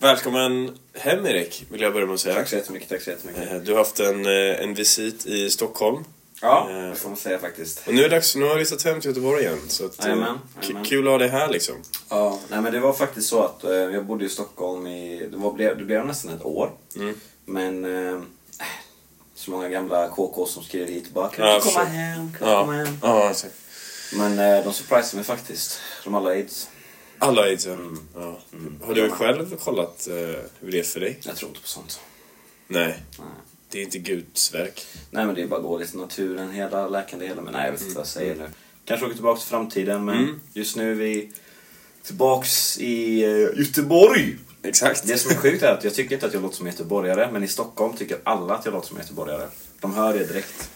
[0.00, 2.34] Välkommen hem Erik, vill jag börja med att säga.
[2.34, 3.52] Tack så jättemycket, tack så jättemycket.
[3.52, 6.04] Eh, Du har haft en, eh, en visit i Stockholm.
[6.42, 7.82] Ja, Eh, det får man säga faktiskt.
[7.86, 9.58] Och nu är det dags, nu har du rest hem till Göteborg igen.
[9.68, 10.38] Så att, k- jajamän.
[10.84, 11.74] kul att ha dig här liksom.
[12.08, 13.58] Ja, nej men det var faktiskt så att
[13.92, 16.70] jag bodde i Stockholm i, det, var, det blev nästan ett år.
[16.96, 17.20] Mm.
[17.44, 17.84] Men
[18.14, 18.20] eh,
[19.34, 22.76] så många gamla KK som skrev hit bara kan Ja, komma hem, kan du komma
[22.78, 22.98] Ja, hem?
[23.02, 23.46] ja alltså.
[24.12, 25.80] Men eh, de surprisade mig faktiskt.
[26.04, 26.68] De alla aids.
[27.18, 27.72] Alla aids ja.
[27.72, 28.00] Mm.
[28.14, 28.38] ja.
[28.52, 28.80] Mm.
[28.84, 30.14] Har du själv kollat eh,
[30.60, 31.18] hur det är för dig?
[31.22, 32.00] Jag tror inte på sånt.
[32.68, 33.26] Nej, Nej.
[33.70, 34.86] det är inte Guds verk.
[35.10, 37.42] Nej men det är bara lite naturen, hela läkande hela.
[37.42, 38.48] Men nej jag vet inte vad jag säger nu.
[38.84, 40.40] Kanske åker tillbaka till framtiden men Mm.
[40.52, 41.32] just nu är vi
[42.02, 44.36] tillbaks i eh, Göteborg.
[44.62, 45.06] Exakt.
[45.06, 47.44] Det som är sjukt är att jag tycker inte att jag låter som göteborgare, men
[47.44, 49.48] i Stockholm tycker alla att jag låter som göteborgare.
[49.80, 50.70] De hör det direkt.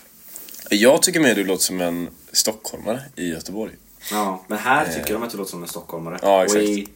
[0.70, 3.72] Jag tycker mer du låter som en stockholmare i Göteborg.
[4.10, 6.18] Ja, men här tycker de att jag låter som en stockholmare.
[6.22, 6.56] Ja, exakt.
[6.58, 6.88] Och i,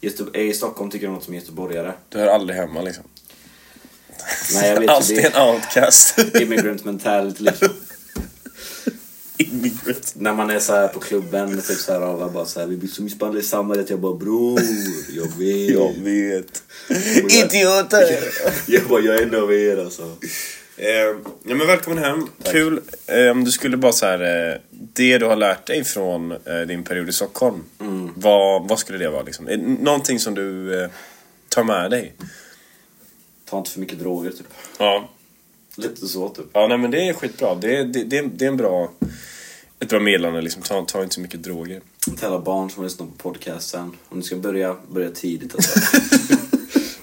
[0.00, 1.92] Göte- i Stockholm tycker de att jag låter som göteborgare.
[2.08, 3.04] Du hör aldrig hemma liksom.
[4.54, 6.18] Nej, jag vet Alltid det en outcast.
[6.40, 7.68] immigrant mentality liksom.
[9.38, 10.12] Immigrant.
[10.16, 12.76] När man är så här på klubben, typ så här, och bara så här, vi
[12.76, 13.90] blir så missbehandlade i samhället.
[13.90, 14.60] Jag bara bror,
[15.16, 15.70] jag vet.
[15.76, 16.62] Jag vet.
[17.32, 18.18] Idioter!
[18.66, 20.16] jag bara, jag är en av er alltså.
[20.78, 20.88] Eh,
[21.42, 22.26] ja, men välkommen hem.
[22.44, 22.80] Kul.
[23.06, 26.60] Eh, om du skulle bara så här, eh, det du har lärt dig från eh,
[26.68, 27.64] din period i Stockholm.
[27.80, 28.10] Mm.
[28.16, 29.48] Vad, vad skulle det vara liksom?
[29.48, 30.90] Eh, Någonting som du eh,
[31.48, 32.14] tar med dig?
[33.44, 34.46] Ta inte för mycket droger typ.
[34.78, 35.08] Ja.
[35.76, 36.44] Lite så typ.
[36.52, 37.54] Ja, nej men det är skitbra.
[37.54, 38.90] Det, är- det, det, det är en bra,
[39.80, 40.62] ett bra meddelande liksom.
[40.62, 41.80] Ta, ta inte så mycket droger.
[42.16, 43.92] Till alla barn som lyssnar på podcasten.
[44.08, 45.80] Om ni ska börja, börja tidigt alltså.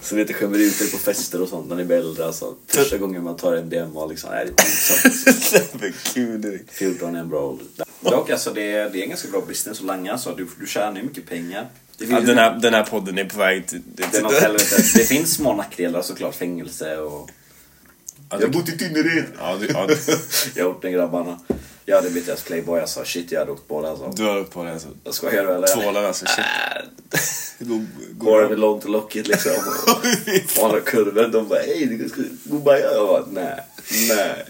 [0.04, 2.26] Så ni inte skämmer ut er på fester och sånt när ni blir äldre.
[2.26, 2.56] Alltså.
[2.68, 5.74] Första gången man tar MDMA liksom, nej det är pinsamt.
[5.82, 6.72] men kul Erik.
[6.72, 7.66] 14 är en bra ålder.
[8.02, 10.36] Dock alltså det är, det är en ganska bra business att langa alltså.
[10.38, 11.68] Du, du tjänar ju mycket pengar.
[11.98, 13.82] Det, Ja, den, här, den här podden är på väg till...
[13.84, 14.52] till- det är.
[14.98, 17.30] Det finns små nackdelar såklart, fängelse och...
[18.30, 19.26] Ja, Jag har du, bott i Tynnered!
[19.40, 19.96] ja, du, ja, du,
[20.56, 21.40] Jag har gjort den grabbarna.
[21.86, 23.04] Jag hade blivit deras playboy alltså.
[23.06, 24.12] Shit jag hade åkt på det alltså.
[24.16, 24.88] du har upp på det alltså.
[25.04, 25.68] Jag skojar du eller?
[25.68, 26.46] Tvålen alltså, shit.
[27.60, 27.86] Gå-
[28.18, 29.52] gå- Håret är långt och lockigt liksom.
[30.64, 32.92] Alla kurvor, de bara hej du ska gå och baja.
[32.94, 33.60] Jag bara nej,
[34.10, 34.46] nej.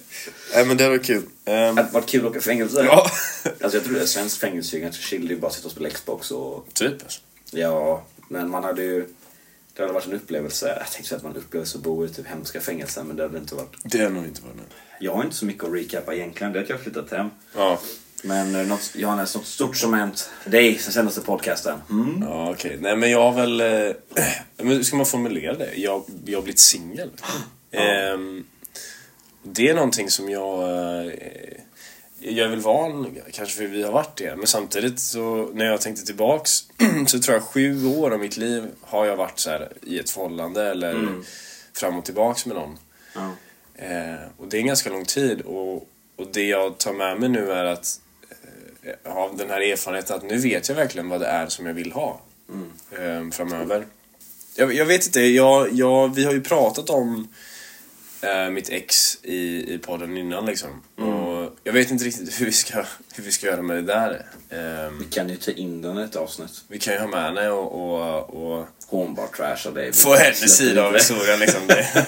[0.56, 1.24] Nej men det var kul.
[1.46, 2.84] Ehm, Det hade varit kul att åka fängelse.
[2.86, 3.08] ja.
[3.62, 5.28] Alltså jag tror att svensk fängelse är ganska chill.
[5.28, 7.20] Det är bara att sitta och spela Xbox och typ alltså.
[7.52, 9.08] ja, men man hade ju
[9.76, 10.68] det hade varit en upplevelse.
[10.68, 13.36] Jag tänkte säga att man upplevelse att bo i typ hemska fängelser men det hade
[13.36, 13.70] det inte varit.
[13.84, 14.64] Det har nog inte varit nu.
[15.04, 16.54] Jag har inte så mycket att recapa egentligen.
[16.54, 17.30] Det är att jag har flyttat hem.
[17.56, 17.80] Ja.
[18.24, 21.82] Men eh, något, Johannes, något stort som hänt dig sen senaste podcasten?
[21.90, 22.22] Mm.
[22.22, 22.78] Ja, okej.
[22.82, 23.58] Nej, men jag har väl...
[24.58, 25.76] Men hur ska man formulera det?
[25.76, 27.10] Jag, jag har blivit singel.
[27.72, 28.46] Ehm,
[29.44, 30.64] det är någonting som jag...
[30.64, 31.14] Eh,
[32.20, 35.82] jag är väl van, kanske för vi har varit det, men samtidigt så när jag
[35.82, 36.64] tänkte tillbaks
[37.08, 40.10] så tror jag sju år av mitt liv har jag varit så här i ett
[40.10, 41.24] förhållande eller
[41.74, 42.78] fram och tillbaks med någon.
[43.16, 43.32] Ja.
[43.76, 45.76] Eh, och det är en ganska lång tid och,
[46.16, 48.00] och det jag tar med mig nu är att
[48.84, 51.74] eh, av den här erfarenheten att nu vet jag verkligen vad det är som jag
[51.74, 52.22] vill ha
[52.92, 53.86] eh, framöver.
[54.56, 57.28] Jag, jag vet inte, jag, jag, vi har ju pratat om
[58.22, 60.70] eh, mitt ex i, i podden innan liksom.
[60.96, 61.23] Och
[61.64, 64.26] jag vet inte riktigt hur vi ska, hur vi ska göra med det där.
[64.50, 66.64] Ehm, Vi kan ju ta in den i ett avsnitt.
[66.68, 69.94] vi kan ju ha med henne och, och, och Hon bara trashar dig.
[69.94, 71.62] få hennes sida av historien liksom.
[71.68, 71.88] Det.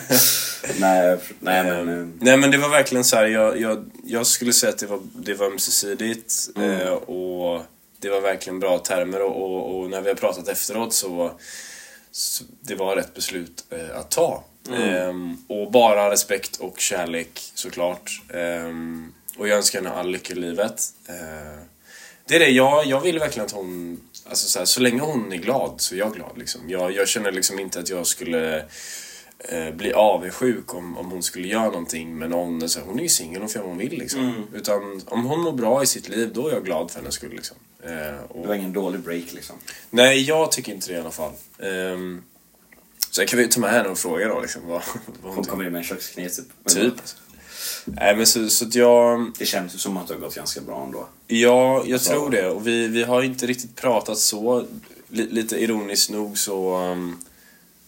[0.80, 1.90] nej, nej men...
[2.02, 4.86] Eh, Nej men det var verkligen så här, jag, jag, jag skulle säga att det
[4.88, 7.64] var, det var ömsesidigt eh, och
[8.00, 11.32] det var verkligen bra termer och, och, och när vi har pratat efteråt så,
[12.12, 14.44] så det var rätt beslut eh, att ta.
[14.78, 18.22] Ehm, och bara respekt och kärlek såklart.
[18.34, 20.81] Ehm, och jag önskar henne all lycka i livet.
[21.09, 21.59] Eh,
[22.28, 25.34] det är det, jag, jag vill verkligen att hon, alltså så, här, så länge hon
[25.34, 26.69] är glad så är jag glad liksom.
[26.69, 28.66] Jag, jag känner liksom inte att jag skulle
[29.40, 32.62] eh, bli avundsjuk om, om hon skulle göra någonting med någon.
[32.62, 34.47] Alltså, hon är ju singel, hon får göra vad hon vill liksom.
[34.53, 37.34] Utan om hon mår bra i sitt liv, då är jag glad för hennes skull
[37.34, 37.57] liksom.
[37.84, 39.56] Eh, och, Det var ingen dålig break liksom.
[39.90, 41.31] Nej, jag tycker inte det i alla fall.
[41.57, 42.24] Um,
[43.12, 45.65] så kan vi ta med henne och fråga då liksom vad, vad hon Hon kommer
[45.65, 46.45] in med en kökskniv typ.
[46.75, 46.94] Typ.
[47.86, 50.62] Nej men så, så att jag, Det känns ju som att det har gått ganska
[50.62, 51.08] bra ändå.
[51.28, 52.48] ja, jag Så- tror det.
[52.50, 54.66] Och vi, vi har inte riktigt pratat så,
[55.10, 56.78] li, lite ironiskt nog så...
[56.78, 57.18] Um,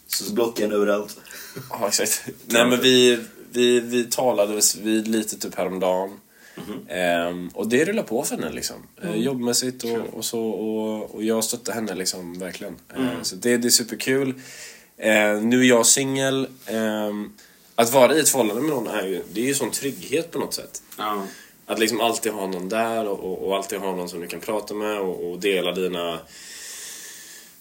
[0.06, 1.16] Så blocken överallt.
[1.70, 2.24] ja, exakt.
[2.46, 3.18] Nej men vi,
[3.52, 6.10] vi, vi talades vid lite typ häromdagen.
[6.88, 8.76] Ehm, och det rullar på för henne liksom.
[9.02, 10.40] Eh, jobbmässigt och, och så.
[10.48, 12.76] Och, och jag stöttar henne liksom verkligen.
[12.96, 14.28] Eh, så det, det är superkul.
[14.96, 16.48] Eh, nu är jag singel.
[16.66, 17.32] Ehm,
[17.78, 20.38] att vara i ett förhållande med någon är ju, det är ju sån trygghet på
[20.38, 20.82] något sätt.
[20.96, 21.26] Ja.
[21.66, 24.40] Att liksom alltid ha någon där och, och, och alltid ha någon som du kan
[24.40, 26.18] prata med och, och dela dina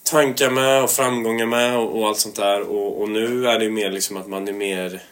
[0.03, 2.61] tankar med och framgångar med och, och allt sånt där.
[2.61, 5.03] Och, och nu är det ju mer liksom att man är mer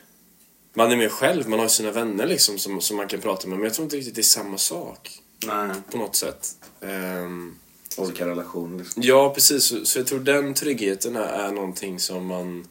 [0.74, 3.58] man är mer själv, man har sina vänner liksom som, som man kan prata med.
[3.58, 5.70] Men jag tror inte riktigt det är samma sak Nej.
[5.92, 6.48] på något sätt.
[6.82, 7.56] Ehm,
[7.98, 9.02] Olika relationer liksom.
[9.06, 9.64] ja, precis.
[9.64, 12.68] Så, så jag tror den tryggheten är, är någonting som man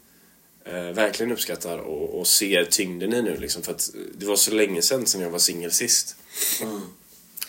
[0.65, 3.37] eh, verkligen uppskattar och, och ser tyngden i nu.
[3.37, 6.17] Liksom, för att det var så länge sedan som jag var singel sist.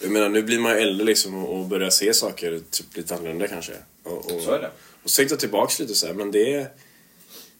[0.01, 3.47] Jag menar, nu blir man ju äldre liksom och, börjar se saker typ lite annorlunda
[3.47, 3.73] kanske.
[4.03, 4.71] Och, och, Så är det.
[5.03, 6.67] och så tänkte jag tillbaks lite så här, men det är,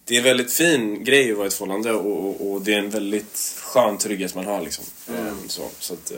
[0.06, 2.74] det är en väldigt fin grej att vara i ett förhållande och, och, och det
[2.74, 4.86] är en väldigt skön trygghet man har liksom.
[5.10, 6.18] Ehm, Så, så att, eh,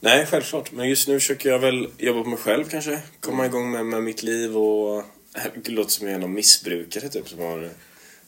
[0.00, 0.72] nej, självklart.
[0.72, 3.02] Men just nu försöker jag väl jobba på mig själv kanske.
[3.20, 5.04] Komma igång med, med mitt liv och
[5.54, 7.70] det låter som jag är någon missbrukare typ som har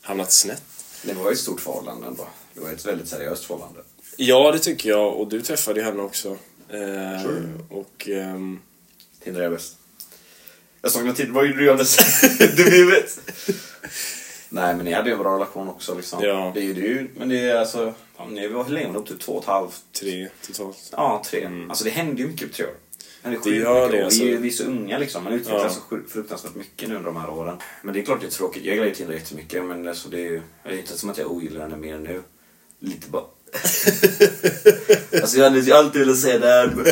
[0.02, 0.62] hamnat snett.
[1.02, 2.28] Det var ju ett stort förhållande ändå.
[2.54, 3.80] Det var ett väldigt seriöst förhållande.
[4.16, 5.14] Ja, det tycker jag.
[5.14, 6.28] Och du träffade ju henne också.
[6.68, 7.48] Eh, Sure.
[7.70, 8.08] Och...
[8.08, 8.58] ehm,
[9.24, 9.76] Tinder är bäst.
[10.82, 11.96] Jag någon tid, vad gjorde du Johannes?
[12.56, 13.18] du huvudet.
[14.48, 16.24] Nej men ni hade ju en bra relation också liksom.
[16.24, 16.50] Ja.
[16.54, 17.94] Det är ju du, men det är alltså,
[18.28, 19.06] ni var länge det?
[19.06, 19.82] Typ två och ett halvt?
[19.92, 20.76] tre totalt.
[20.92, 21.48] Ja, tre.
[21.68, 22.74] Alltså det hände ju mycket på tre år.
[23.22, 24.22] Det Det gör det, alltså.
[24.24, 25.96] Vi, är vi är så unga liksom, man utvecklas Ja.
[25.98, 27.56] så fruktansvärt mycket nu under de här åren.
[27.82, 30.26] Men det är klart det är tråkigt, jag gillar ju Tinder jättemycket men alltså det
[30.26, 32.22] är det är inte som att jag ogillar henne mer nu.
[32.78, 33.22] Lite bara...
[35.22, 36.66] alltså jag hade ju alltid velat säga det här.
[36.66, 36.84] men-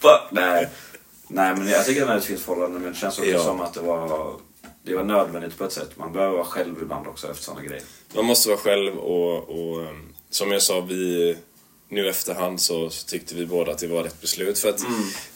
[0.00, 0.68] Fuck, nej.
[1.28, 3.38] Nej men jag tycker det är ett fint förhållande men det känns också Ja.
[3.44, 4.32] som att det var,
[4.82, 5.90] det var nödvändigt på ett sätt.
[5.96, 7.82] Man behöver vara själv ibland också efter sådana grejer.
[8.14, 11.36] Man måste vara själv och, och ehm, som jag sa, vi
[11.90, 14.58] nu efterhand så, så tyckte vi båda att det var rätt beslut.
[14.58, 14.78] För att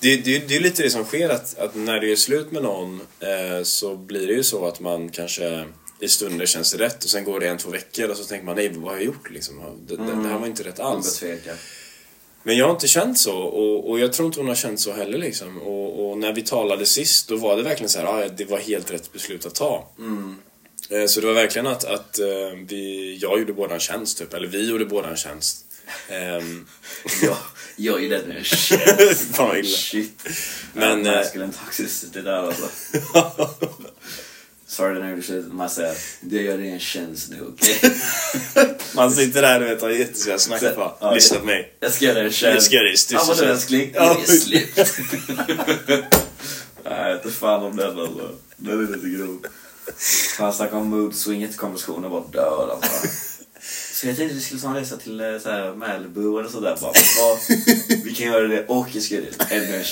[0.00, 2.62] det, det, det är lite det som sker att, att när det är slut med
[2.62, 5.64] någon eh, så blir det ju så att man kanske
[6.00, 8.46] i stunder känns det rätt och sen går det en, två veckor och så tänker
[8.46, 9.60] man nej, vad har jag gjort liksom?
[9.88, 11.18] Det, det, det här var inte rätt alls.
[12.42, 14.92] Men jag har inte känt så och, och jag tror inte hon har känt så
[14.92, 15.58] heller liksom.
[15.62, 18.58] Och, och när vi talade sist då var det verkligen så här, ah, det var
[18.58, 19.88] helt rätt beslut att ta.
[20.90, 22.26] Eh, Så det var verkligen att, att eh,
[22.66, 25.63] vi, jag gjorde båda en tjänst typ, eller vi gjorde båda en tjänst.
[27.22, 27.38] Ja,
[27.76, 28.44] jag är den nu.
[29.32, 29.76] Fan vad illa.
[29.76, 30.22] Shit.
[30.72, 31.12] Men, Men...
[31.12, 32.68] Jag eh, skulle inte acceptera det där alltså.
[34.66, 37.80] Sorry när du man säger det gör dig en tjänst nu, okej?
[38.94, 40.96] Man sitter där du vet och har jättesvårt snack på.
[41.00, 41.74] ja, Lyssna på mig.
[41.80, 42.66] Jag ska göra dig en Jag tjänst.
[42.66, 43.42] ska göra dig en vadå tjänst.
[43.42, 43.90] älskling?
[43.94, 44.16] Ja.
[44.26, 44.70] Det är slut.
[46.84, 48.30] Nej, jag inte fan om den alltså.
[48.56, 49.46] Den är lite grov.
[50.38, 53.08] Han snackade om mood swinget konversationen var död alltså.
[54.04, 56.78] Så jag tänkte vi skulle ta en resa till eh, så här, Malibu eller sådär.
[56.80, 57.38] Bara, ja,
[58.04, 59.54] vi kan göra det och jag ska göra det.
[59.54, 59.84] ännu en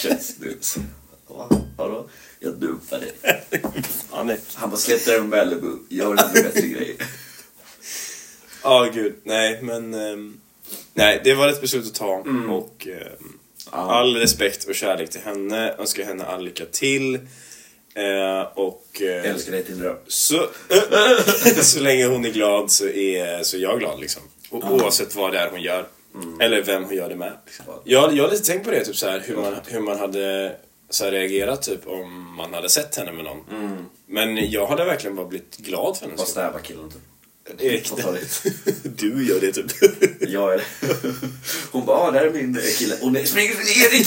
[1.26, 1.48] Va?
[1.76, 2.08] Vadå?
[2.40, 3.04] Jag dumpar
[4.24, 4.40] nej.
[4.54, 5.68] Han bara släpp det med Malibu.
[5.88, 6.96] Jag har ännu bättre grejer.
[8.62, 9.14] Ja, gud.
[9.24, 9.94] Nej, men...
[9.94, 10.40] ehm,
[10.94, 12.20] nej, det var ett beslut att ta.
[12.20, 12.50] Mm.
[12.50, 13.38] Och ehm,
[13.70, 15.74] all respekt och kärlek till henne.
[15.78, 17.18] Önskar henne all lycka till.
[17.94, 19.02] Eh, och...
[19.02, 19.96] eh, älskar dig Tinder.
[20.08, 20.48] Så,
[21.62, 24.22] så länge hon är glad så är, så är jag glad liksom.
[24.50, 25.86] Och, Oavsett vad det är hon gör.
[26.40, 27.32] Eller vem hon gör det med.
[27.46, 27.64] Liksom.
[27.84, 30.56] Jag, jag har lite tänkt på det, typ så här, hur, man, hur man hade
[30.90, 33.86] så här, reagerat typ, om man hade sett henne med någon.
[34.06, 36.32] Men jag hade verkligen bara blivit glad för hennes Bara skull.
[36.32, 37.00] stäva killen typ.
[37.58, 37.92] Erik?
[38.96, 39.66] Du gör det typ.
[40.20, 40.64] Jag är det.
[41.72, 42.94] Hon bara, ah, där är min kille.
[43.00, 44.06] Och nej, spring Erik!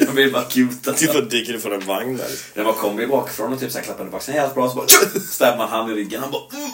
[0.00, 0.92] Den blir bara akuta.
[0.92, 2.16] Typ bara dyker du från en vagn
[2.54, 2.64] där.
[2.64, 4.38] Bara kom vi bakifrån och typ så här klappade på axeln.
[4.38, 4.68] Hej allt bra?
[4.68, 4.86] Så bara
[5.20, 6.20] stämmer man han i ryggen.
[6.20, 6.70] Han bara mm.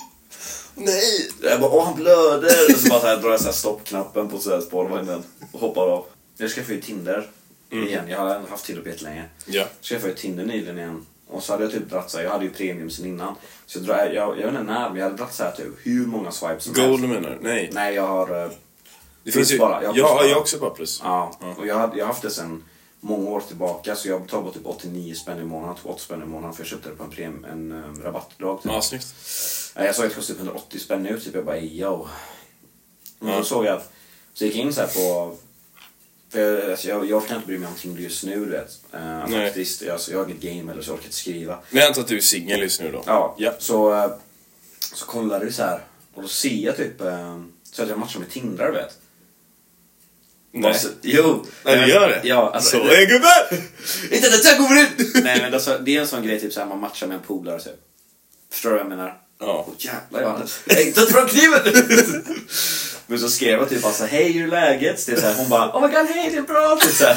[0.74, 1.30] Nej!
[1.42, 2.74] Jag bara, åh han blöder!
[2.74, 5.60] Och så bara så här, drar jag så här stoppknappen på så här spårvagnen och
[5.60, 6.06] hoppar av.
[6.36, 7.28] Jag skaffade ju Tinder
[7.70, 8.08] igen.
[8.08, 9.24] Jag har haft Tinder på jättelänge.
[9.46, 9.64] Ja.
[9.82, 11.06] skaffade jag Tinder nyligen igen.
[11.28, 13.34] Och så hade jag typ dratt så här, jag hade ju premium sen innan.
[13.66, 15.66] Så jag, drar, jag, jag vet inte när, men jag hade dratt så här typ
[15.82, 17.04] hur många swipes som Gold helst.
[17.04, 17.38] menar du?
[17.48, 17.70] Nej.
[17.72, 18.44] Nej, jag har...
[18.44, 18.50] eh,
[19.24, 19.58] Det Plus finns ju...
[19.58, 20.26] bara, jag har bara.
[20.26, 21.00] jag har också bara plus.
[21.04, 21.54] Ja, Ja.
[21.58, 22.64] och jag, hade, jag har haft det sen
[23.00, 23.96] många år tillbaka.
[23.96, 26.54] Så jag betalade typ 89 spänn i månaden, typ 80 spänn i månaden.
[26.54, 28.56] För jag köpte det på en, prem, en um, rabattdag.
[28.62, 28.72] Typ.
[28.72, 29.06] Ja, snyggt.
[29.76, 31.34] Jag såg att det kostade 180 spänn nu, typ.
[31.34, 31.90] Jag bara, yo.
[33.18, 33.92] Och då såg jag att...
[34.34, 35.36] Så jag gick in så här på...
[36.34, 38.78] För jag, alltså, jag, jag orkar inte bry mig om Tinder just nu, du vet.
[38.94, 39.46] Uh, Nej.
[39.46, 39.82] faktiskt.
[39.82, 41.58] Jag, alltså, jag har inget game eller så jag orkar inte skriva.
[41.70, 43.02] Men jag antar att du är singel just nu då?
[43.06, 43.52] Ja, Ja.
[43.58, 44.10] Så, eh,
[44.94, 45.80] så kollade vi så här
[46.14, 47.40] och då ser jag typ eh,
[47.72, 48.98] så att jag matchar med Tindrar, du vet.
[50.52, 50.70] Nej.
[50.70, 51.44] Och så, jo!
[51.64, 52.20] Nej, du gör det?
[52.24, 53.66] Ja, alltså, Så är gubben!
[54.10, 55.14] inte det där kommer ut!
[55.24, 57.60] Nej men alltså, det är en sån grej typ såhär man matchar med en polare
[57.60, 57.80] typ.
[58.52, 59.18] Förstår du vad jag menar?
[59.40, 59.64] Ja.
[59.68, 60.60] Åh jävlar Johannes.
[60.66, 61.60] Hej, ta fram kniven!
[63.06, 65.00] Men så skrev jag typ bara så hej hur är läget?
[65.00, 66.78] Så det är så här, hon bara, oh my god hej det är bra!
[66.80, 67.16] Typ så, här.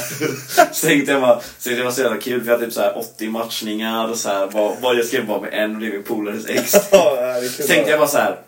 [0.74, 2.82] så tänkte jag bara, så det var så jävla kul för jag hade typ så
[2.82, 5.88] här 80 matchningar och så här, bara, bara, jag skrev bara med en och det
[5.88, 6.72] är min polares ex.
[7.58, 8.40] Så tänkte jag bara så här.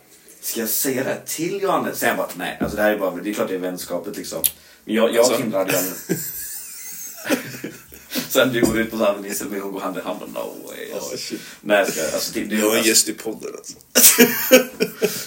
[0.42, 2.00] Ska jag säga det här till Johannes?
[2.00, 4.18] Sen jag bara, nej, alltså det här är bara, det är klart det är vänskapet
[4.18, 4.42] liksom.
[4.86, 5.44] Men jag, jag Alltså.
[5.44, 5.80] ju aldrig...
[8.30, 10.92] Sen du går ut på Sandviken med hon går hand i hand och no way.
[10.94, 11.18] Alltså.
[11.18, 11.42] Shit.
[11.62, 13.74] Nej, jag ska, alltså, det, var en alltså, gäst i podden alltså.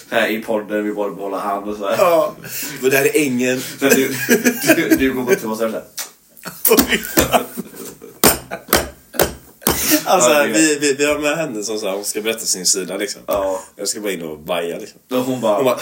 [0.15, 1.95] här i podden, vi bara hålla hand och sådär.
[1.97, 2.35] Ja.
[2.81, 3.61] Men det här är ängeln.
[3.79, 4.15] Sen du,
[4.75, 5.83] du, du går bort till oss och såhär.
[10.05, 12.45] Alltså, Ja, är- vi, vi, vi har med henne som så här, hon ska berätta
[12.45, 13.21] sin sida liksom.
[13.27, 13.63] Ja.
[13.75, 14.99] Jag ska bara in och baja liksom.
[15.09, 15.55] Hon bara...
[15.55, 15.79] Hon bara,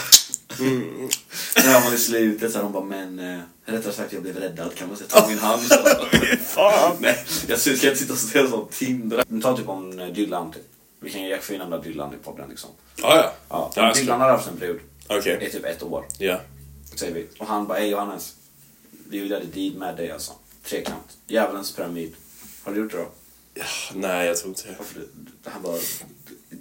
[1.55, 3.19] När man i slutet så här, hon bara men...
[3.19, 5.09] Eh, rättare sagt jag blev räddad kan man säga.
[5.09, 5.61] Ta min hand.
[5.61, 5.75] Så.
[6.45, 6.95] fan.
[6.99, 8.71] Nej, jag ska inte sitta och säga sånt.
[8.71, 9.23] Tindra.
[9.27, 10.63] Nu tar typ om eh, Dylan typ.
[10.99, 12.69] Vi kan ju få in den Dylan i podden liksom.
[12.95, 13.33] Ja, ja.
[13.49, 14.79] Ja, Ja, Dylan har haft en period.
[15.07, 15.37] Okej.
[15.39, 16.05] Det är typ ett år.
[16.17, 16.39] Ja.
[16.95, 17.27] Säger vi.
[17.39, 18.35] Och han bara, ey Johannes.
[19.09, 20.31] Vi vill göra deed med dig alltså.
[20.63, 21.17] Trekant.
[21.27, 22.15] Djävulens pyramid.
[22.63, 23.09] Har du gjort det då?
[23.53, 23.63] ja.
[23.93, 24.75] Nej, jag tror inte det.
[25.43, 25.49] Det?
[25.49, 25.77] Han bara,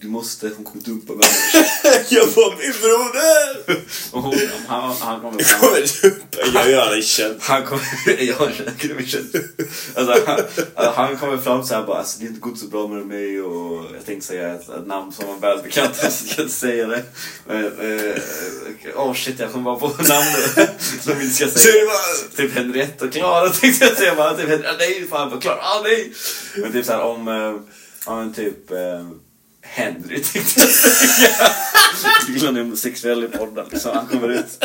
[0.01, 1.29] du, måste, hon kommer dumpa mig.
[2.09, 3.81] jag var min broder!
[4.13, 4.35] Och hon,
[4.67, 6.59] han, han kommer Jag kommer dumpa.
[6.59, 7.37] Jag gör det känd.
[7.41, 7.85] Han kommer...
[8.07, 9.37] Jag känner mig känd.
[9.95, 10.41] Alltså, han,
[10.75, 13.07] alltså, han kommer fram så här bara, alltså, det har inte gått så bra med
[13.07, 16.55] mig och jag tänkte säga ett, ett namn som var välbekant, så jag ska inte
[16.55, 17.03] säga det.
[17.47, 18.17] Men, eh,
[18.97, 20.69] oh shit, jag kommer bara på namn.
[21.01, 21.91] Som vi inte ska Så säga.
[22.37, 24.37] Typ Henriette och Klara tänkte jag säga bara.
[24.37, 26.13] Typ Henriette, nej fan Klara, ah, nej.
[26.57, 29.07] Men typ såhär om, eh, om typ eh,
[29.73, 31.51] Henry tänkte jag säga.
[32.27, 33.91] Dylan är homosexuell i podden liksom.
[33.95, 34.65] Han kommer ut.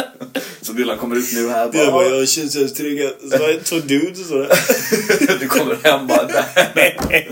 [0.62, 1.84] Så Dylan kommer ut nu här bara.
[1.84, 3.10] Jag bara, jag känns helt trygg.
[3.22, 5.40] Så var det två dudes och sådär.
[5.40, 6.46] Du kommer hem bara
[6.76, 7.32] nej.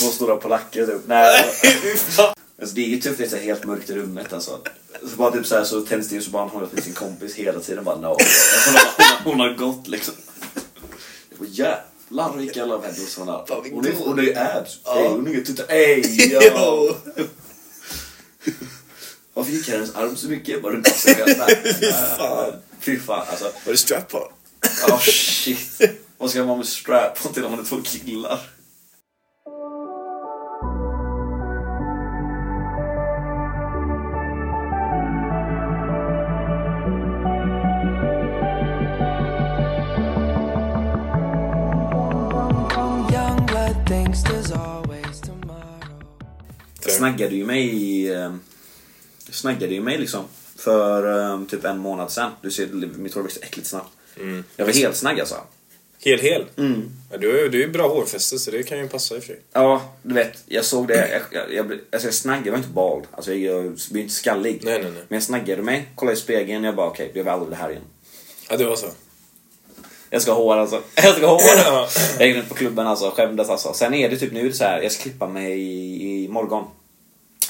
[0.00, 1.00] Två stora polacker typ.
[1.06, 1.44] Nej.
[2.60, 4.58] Alltså, det är ju tufft, det är så här helt mörkt i rummet alltså.
[5.10, 7.34] Så bara typ så här så tänds det ju så bara håller med sin kompis
[7.34, 8.06] hela tiden bara no.
[8.06, 10.14] Hon har, hon har, hon har gått liksom.
[11.30, 11.84] Jag bara jävlar
[12.38, 12.78] vilka jävla
[13.72, 14.78] Hon är, hon är ju abs.
[14.84, 14.98] Ja.
[14.98, 15.72] Ey, är inget tuttar.
[15.72, 16.96] Ey ja.
[19.34, 20.62] Varför gick hennes arm så mycket?
[20.84, 21.24] Axeln?
[21.80, 22.52] Fy fan.
[22.80, 23.44] Fy fan alltså.
[23.44, 24.32] Var det strap-on?
[24.88, 25.80] Oh shit.
[26.18, 28.40] Vad ska man med strap till om man är två killar?
[46.92, 48.34] Snaggade ju mig i, eh,
[49.30, 50.24] snaggade ju mig liksom
[50.56, 52.30] för eh, typ en månad sedan.
[52.42, 53.90] Du ser, mitt hår växer äckligt snabbt.
[54.16, 54.44] Mm.
[54.56, 55.36] Jag var helt snagg alltså.
[56.04, 56.44] Hel, hel?
[56.56, 56.90] Mm.
[57.10, 59.26] Ja, du du har ju bra hårfäste så det kan ju passa i och för
[59.26, 59.40] sig.
[59.52, 61.08] Ja, du vet, jag såg det.
[61.08, 63.04] Jag, jag, jag, alltså jag snaggade, jag var inte bald.
[63.10, 64.60] Alltså jag, jag blev inte skallig.
[64.64, 65.02] Nej, nej, nej.
[65.08, 67.70] Men jag snaggade mig, kollade i spegeln, jag bara okej, jag vill aldrig det här
[67.70, 67.82] igen.
[68.50, 68.86] Ja, det var så.
[70.10, 70.82] Jag ska ha hår alltså.
[70.94, 71.62] Jag ska ha hår.
[71.66, 71.88] Ja.
[72.18, 73.72] Jag gick runt på klubben alltså, skämdes alltså.
[73.74, 76.64] Sen är det typ nu är så här, jag ska klippa mig i, i morgon.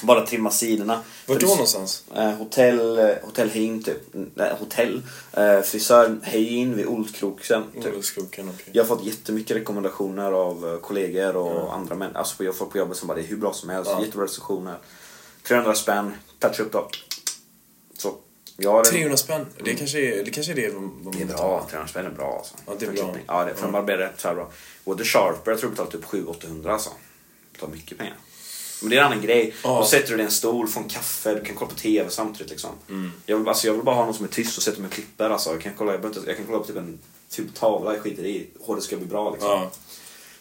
[0.03, 0.93] Bara trimma sidorna.
[1.25, 2.03] Vart då det- någonstans?
[2.15, 3.97] Eh, hotell, eh, hotell Hein typ.
[4.35, 5.01] Nej, hotell.
[5.33, 7.95] Eh, frisör Hein vid Olskroksen typ.
[7.95, 8.65] Olskroken, okej.
[8.71, 12.15] Jag har fått jättemycket rekommendationer av kollegor och andra män.
[12.15, 13.91] Alltså på- folk på jobbet som bara det är hur bra som helst.
[13.93, 14.01] Ja.
[14.01, 14.77] Jättebra recensioner.
[15.47, 16.13] 300 spänn.
[16.39, 16.89] Touch upp då.
[17.97, 18.15] Så.
[18.57, 19.45] Jag har en- 300 spänn.
[19.63, 22.09] Det kanske är det, kanske är det de, de det är bra, 300 spänn är
[22.09, 22.53] bra alltså.
[22.65, 23.15] Ja, det är bra.
[23.27, 24.51] Ja, det, för en barberare så här bra.
[24.83, 26.89] Och The Sharper, jag tror det betalar typ 700-800 alltså.
[27.53, 28.15] Det tar mycket pengar.
[28.83, 29.53] Men det är en annan grej.
[29.63, 29.79] Ja.
[29.79, 32.09] Då sätter du dig i en stol, får en kaffe, du kan kolla på TV
[32.09, 32.71] samtidigt liksom.
[32.89, 33.11] Mm.
[33.25, 34.93] Jag, vill, alltså, jag vill bara ha någon som är tyst och sätter mig och
[34.93, 35.49] klipper alltså.
[35.49, 36.99] Jag kan kolla, jag, inte, jag kan kolla på typ en
[37.29, 38.47] typ tavla, jag skiter i.
[38.59, 39.49] Håret ska bli bra liksom.
[39.49, 39.71] Ja.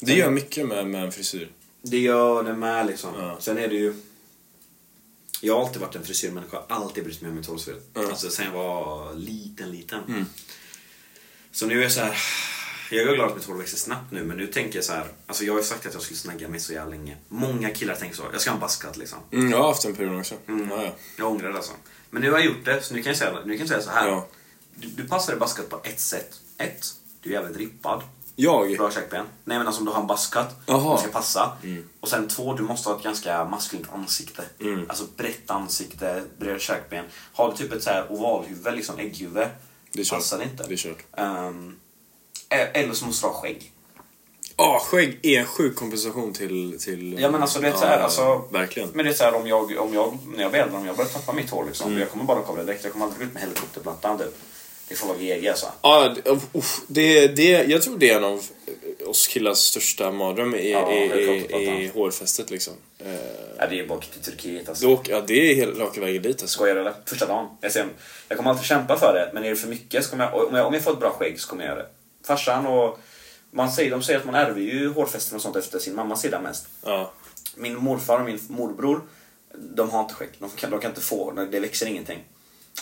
[0.00, 1.50] Det gör mycket med, med en frisyr.
[1.82, 3.10] Det gör det med liksom.
[3.18, 3.36] Ja.
[3.40, 3.94] Sen är det ju...
[5.40, 7.80] Jag har alltid varit en frisyrmänniska, alltid brytt mig om mitt hårfrisur.
[7.94, 8.08] Mm.
[8.08, 10.26] Alltså sen jag var liten, liten.
[11.52, 12.16] Så nu är jag så här.
[12.96, 15.06] Jag är glad att mitt hår växer snabbt nu men nu tänker jag så här.
[15.26, 17.16] Alltså jag har ju sagt att jag skulle snagga mig så jävla länge.
[17.28, 18.22] Många killar tänker så.
[18.32, 19.18] Jag ska ha en buzzcut liksom.
[19.32, 20.34] Mm, jag har haft en period också.
[20.48, 20.70] Mm.
[20.70, 20.90] Ja, ja.
[21.18, 21.72] Jag ångrar det alltså.
[22.10, 23.82] Men nu har jag gjort det så nu kan jag säga, nu kan jag säga
[23.82, 24.08] så här.
[24.08, 24.28] Ja.
[24.74, 26.40] Du, du passar i buzzcut på ett sätt.
[26.58, 26.86] Ett,
[27.22, 28.02] du är jävligt rippad.
[28.36, 28.76] Jag?
[28.76, 29.26] Bra käkben.
[29.44, 31.56] Nej men alltså om du har en buzzcut, det ska passa.
[32.00, 34.44] Och sen två, du måste ha ett ganska maskulint ansikte.
[34.60, 34.84] Mm.
[34.88, 37.04] Alltså brett ansikte, breda käkben.
[37.32, 39.48] Har du typ ett så här ovalhuvud, liksom ägghuvud,
[39.92, 40.18] Det är kört.
[40.18, 40.64] passar det inte.
[40.68, 40.98] Det är kört.
[41.16, 41.72] E-
[42.52, 43.72] eller så måste du ha skägg.
[44.56, 46.78] Ja, skägg är en sjuk kompensation till...
[46.80, 48.88] till Ja men alltså det är så här, Ja, alltså, Verkligen.
[48.94, 50.96] Men det är så här om jag, om jag, när jag blir äldre, om jag
[50.96, 51.86] börjar tappa mitt hår liksom.
[51.88, 52.00] Mm.
[52.00, 54.34] Jag kommer bara komma direkt, jag kommer aldrig ut med helikopterplattan typ.
[54.88, 55.66] Det får vara GG alltså.
[55.82, 56.14] Ja,
[56.52, 58.44] uff, det, det, jag tror det är en av
[59.06, 62.74] oss killars största mardröm i, Ja, i, i, i hårfästet liksom.
[62.98, 63.12] Eh,
[63.58, 64.86] Ja, det är bara till Turkiet alltså.
[64.86, 66.46] då, ja, det är helt raka vägen dit alltså.
[66.46, 66.92] Skojar eller?
[67.06, 67.46] Första dagen.
[67.60, 67.86] Jag, ser,
[68.28, 70.54] jag kommer alltid kämpa för det, men är det för mycket så kommer jag, om
[70.56, 71.88] jag, om jag får ett bra skägg så kommer jag göra det.
[72.26, 72.98] Farsan och...
[73.54, 76.40] Man säger, de säger att man ärver ju hårfästen och sånt efter sin mammas sida
[76.40, 76.66] mest.
[76.84, 77.12] Ja.
[77.56, 79.00] Min morfar och min morbror,
[79.74, 80.28] de har inte skägg.
[80.38, 82.18] De kan, de kan inte få, det växer ingenting.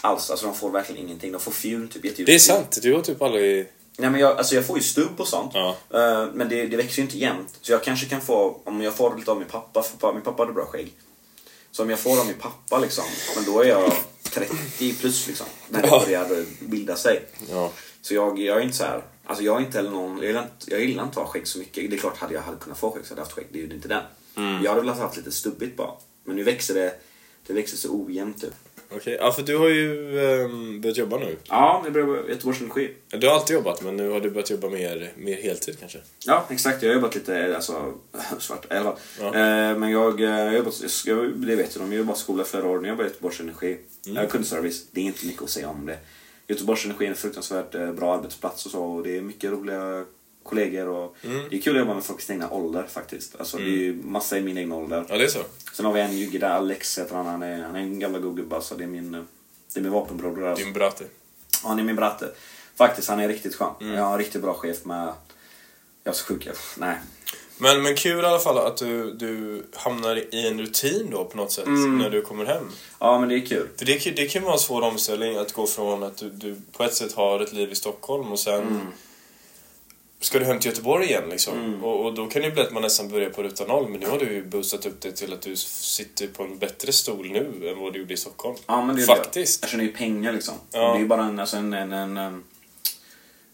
[0.01, 1.33] Alls, alltså de får verkligen ingenting.
[1.33, 2.27] De får fjun typ jätteljus.
[2.27, 3.73] Det är sant, du har typ aldrig...
[3.97, 5.53] Nej men jag, alltså jag får ju stubb och sånt.
[5.55, 5.77] Ja.
[5.95, 7.59] Eh, men det, det växer ju inte jämnt.
[7.61, 10.43] Så jag kanske kan få, om jag får lite av min pappa, för min pappa
[10.43, 10.93] hade bra skägg.
[11.71, 13.05] Så om jag får av min pappa liksom,
[13.37, 13.93] men då är jag
[14.23, 15.47] 30 plus liksom.
[15.69, 16.03] När det Ja.
[16.05, 17.23] börjar bilda sig.
[17.51, 17.71] Ja.
[18.03, 19.03] Så jag, jag är inte så här.
[19.31, 21.47] Alltså jag är inte heller någon, jag gillar inte, jag gillar inte att ha skägg
[21.47, 21.91] så mycket.
[21.91, 23.47] Det är klart, hade jag hade kunnat få skägg så hade jag haft skägg.
[23.53, 24.03] Det är ju inte den.
[24.37, 24.63] Mm.
[24.63, 25.91] Jag hade velat ha haft lite stubbigt bara.
[26.25, 26.95] Men nu växer det,
[27.47, 28.55] det växer så ojämnt typ.
[28.91, 31.37] Okej, ja för du har ju um, börjat jobba nu.
[31.49, 32.95] Ja, det börjar Göteborgs Energi.
[33.09, 35.99] Du har alltid jobbat men nu har du börjat jobba mer, mer heltid kanske?
[36.27, 36.83] Ja, exakt.
[36.83, 37.95] Jag har jobbat lite, alltså,
[38.39, 38.99] svart i alla fall.
[39.21, 39.27] Ja.
[39.27, 42.45] Eh, men jag, eh, jag har jobbat, jag, det vet du, de, jag jobbade skola
[42.45, 43.79] flera år när jag var i Göteborgs Energi.
[44.07, 44.17] Mm.
[44.17, 45.99] Jag har kundservice, det är inte mycket att säga om det.
[46.51, 50.05] Göteborgs Energi är en fruktansvärt eh, bra arbetsplats och så, och det är mycket roliga
[50.43, 51.49] kollegor och Mm.
[51.51, 53.37] det är kul att jobba med folk i sin egna ålder faktiskt.
[53.39, 55.05] Alltså det är ju massa i min egen ålder.
[55.09, 55.39] Ja, det är så?
[55.73, 58.19] Sen har vi en jugge där, Alex heter han, han är, han är en gamla
[58.19, 59.13] god gubbe, så det är min,
[59.75, 60.47] det är min vapenbror där.
[60.47, 60.65] Alltså.
[60.65, 61.05] Din brate.
[61.63, 62.31] Ja, han är min bratte.
[62.75, 63.75] Faktiskt, han är riktigt skön.
[63.81, 63.95] Mm.
[63.95, 65.13] Jag har en riktigt bra chef med...
[66.05, 66.55] Jag är så sjuk jag.
[66.79, 66.99] Nej.
[67.61, 71.37] Men, men kul i alla fall att du, du hamnar i en rutin då på
[71.37, 71.99] något sätt Mm.
[71.99, 72.69] när du kommer hem.
[72.99, 73.69] Ja, men det är kul.
[73.77, 76.85] För det, det kan vara en svår omställning att gå från att du, du på
[76.85, 78.81] ett sätt har ett liv i Stockholm och sen Mm.
[80.21, 81.59] ska du hem till Göteborg igen liksom.
[81.59, 81.85] Mm.
[81.85, 84.01] Och, och då kan det ju bli att man nästan börjar på ruta noll men
[84.01, 87.31] nu har du ju boostat upp det till att du sitter på en bättre stol
[87.31, 88.57] nu än vad du gjorde i Stockholm.
[88.67, 89.61] Ja, men det är Faktiskt.
[89.61, 89.65] Det.
[89.65, 90.55] Jag tjänar ju pengar liksom.
[90.73, 90.79] Ja.
[90.79, 92.45] Det är ju bara en, alltså en, en, en,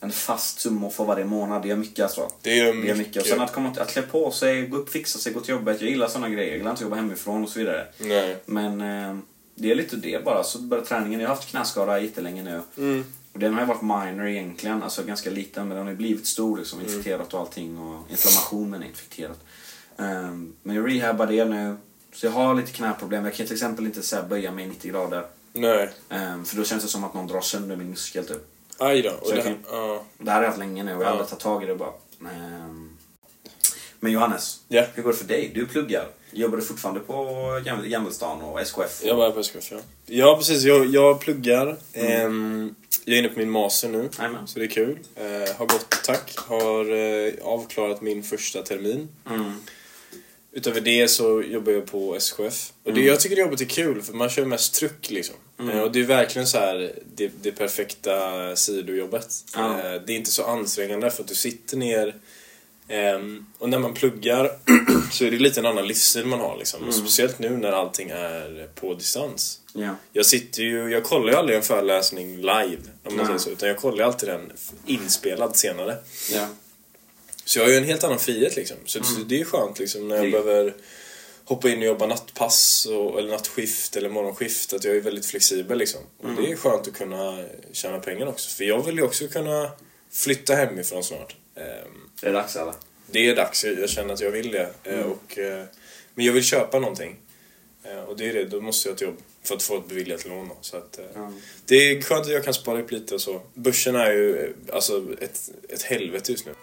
[0.00, 1.62] en, fast summa för varje månad.
[1.62, 2.30] Det är mycket alltså.
[2.42, 2.96] Det är ju Det är mycket.
[2.98, 3.22] mycket.
[3.22, 5.80] Och sen att komma att klä på sig, gå upp, fixa sig, gå till jobbet.
[5.80, 6.48] Jag gillar sådana grejer.
[6.50, 7.86] Jag gillar inte att jobba hemifrån och så vidare.
[7.98, 8.36] Nej.
[8.46, 9.18] Men eh,
[9.54, 10.44] det är lite det bara.
[10.44, 11.20] Så börjar träningen.
[11.20, 12.60] Jag har haft knäskada jättelänge nu.
[12.78, 13.04] Mm.
[13.32, 16.26] Och den har ju varit minor egentligen, alltså ganska liten, men den har ju blivit
[16.26, 16.90] stor liksom, Mm.
[16.92, 19.40] infekterat och allting och inflammationen är infekterat.
[19.96, 21.76] Um, men jag rehabbar det nu,
[22.14, 23.24] så jag har lite knäproblem.
[23.24, 25.26] Jag kan till exempel inte så här, böja mig 90 grader.
[25.52, 25.90] Nej.
[26.08, 28.46] Ehm, för då känns det som att någon drar sönder min muskel typ.
[28.78, 29.10] Aj då.
[29.10, 30.04] Och det kan- ja.
[30.18, 31.74] Det här har jag haft länge nu och jag har aldrig tagit tag i det
[31.74, 31.92] bara.
[32.20, 32.96] Ehm,
[34.00, 34.84] men Johannes, Ja.
[34.94, 35.50] hur går det för dig?
[35.54, 36.06] Du pluggar.
[36.32, 37.12] Jobbar du fortfarande på
[37.64, 39.00] Gamle- Gamlestan och SKF?
[39.04, 39.78] Jag var på SKF, ja.
[40.06, 40.62] Ja, precis.
[40.62, 41.76] Jag, jag pluggar.
[41.92, 42.74] Ehm,
[43.04, 44.46] jag är inne på min master nu, Jajamän.
[44.48, 44.98] så det är kul.
[45.16, 46.32] Eh, har gått, tack.
[46.36, 49.08] Har eh, avklarat min första termin.
[49.30, 49.52] Mm.
[50.56, 52.72] Utöver det så jobbar jag på SKF.
[52.82, 55.36] Och det, jag tycker det jobbet är kul, för man kör mest truck liksom.
[55.58, 59.28] Eh, och det är verkligen så här det, det perfekta sidojobbet.
[59.54, 59.78] Ja.
[59.78, 62.14] Eh, det är inte så ansträngande för att du sitter ner
[62.88, 64.50] Ehm, och när man pluggar
[65.12, 66.88] så är det lite en annan livsstil man har liksom.
[66.88, 69.60] Och speciellt nu när allting är på distans.
[69.72, 69.96] Ja.
[70.12, 73.26] Jag sitter ju, jag kollar ju aldrig en föreläsning live om man Nej.
[73.26, 74.52] säger så, utan jag kollar alltid den
[74.86, 75.96] inspelad senare.
[76.32, 76.48] ja.
[77.46, 78.76] Så jag har ju en helt annan frihet liksom.
[78.84, 80.42] Så det- det är skönt liksom när jag Mm.
[80.44, 80.74] Behöver
[81.44, 84.72] hoppa in och jobba nattpass och, eller nattskift eller morgonskift.
[84.72, 86.00] Att jag är väldigt flexibel liksom.
[86.18, 86.44] Och Mm.
[86.44, 88.56] det är skönt att kunna tjäna pengar också.
[88.56, 89.70] För jag vill ju också kunna
[90.12, 91.36] flytta hemifrån snart.
[91.56, 92.74] Ehm, Det är dags eller?
[93.10, 94.70] det är dags, jag jag känner att jag vill det.
[94.84, 95.10] Eh, Mm.
[95.12, 95.64] Och, eh,
[96.14, 97.16] men jag vill köpa någonting.
[97.84, 99.88] Eh, Och det är det, då måste jag ha ett jobb för att få ett
[99.88, 100.50] beviljat lån.
[100.60, 101.32] Så att, Ja.
[101.66, 103.42] Det är skönt att jag kan spara upp lite och så.
[103.54, 106.54] Börsen är ju alltså ett, ett helvete just nu.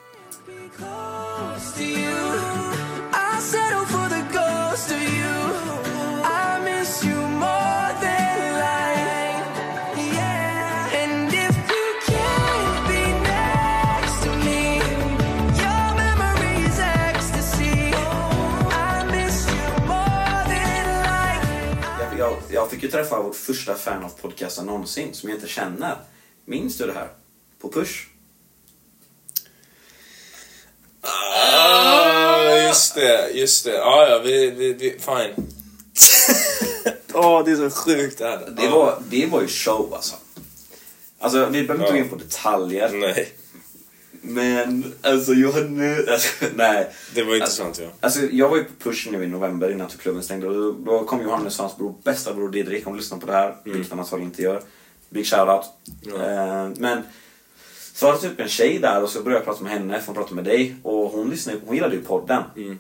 [22.54, 25.96] Jag, fick ju träffa vårt första fan av podcasten någonsin som jag inte känner.
[26.46, 27.08] Minns du det här?
[27.62, 28.13] På Push?
[31.44, 33.74] Ah, just det, just det.
[33.74, 35.48] Ja, ja, vi, vi, vi fine.
[37.14, 38.50] Åh, det är så sjukt det här.
[38.58, 40.16] Det var, det var ju show alltså.
[41.20, 42.90] Alltså, vi behöver inte gå in på detaljer.
[42.94, 43.34] Nej,
[44.22, 46.08] Men, alltså Johannes...
[46.08, 46.90] Alltså, nej.
[47.16, 47.88] det var intressant ja.
[48.00, 50.48] Alltså, jag var ju på Push nu i november innan klubben stängde.
[50.48, 53.26] Och då, då kom Johannes och hans bror, bästa bror Didrik, om du lyssnar på
[53.26, 53.56] det här.
[53.64, 54.62] Vilket han antagligen inte gör.
[55.10, 55.66] Big shoutout.
[56.06, 56.22] Mm.
[56.22, 56.66] Ja.
[56.66, 57.02] Eh, men
[57.94, 60.06] så var det typ en tjej där och så började jag prata med henne, för
[60.06, 60.76] hon pratade med dig.
[60.84, 62.44] Och hon lyssnade hon gillade ju podden.
[62.56, 62.80] Mm.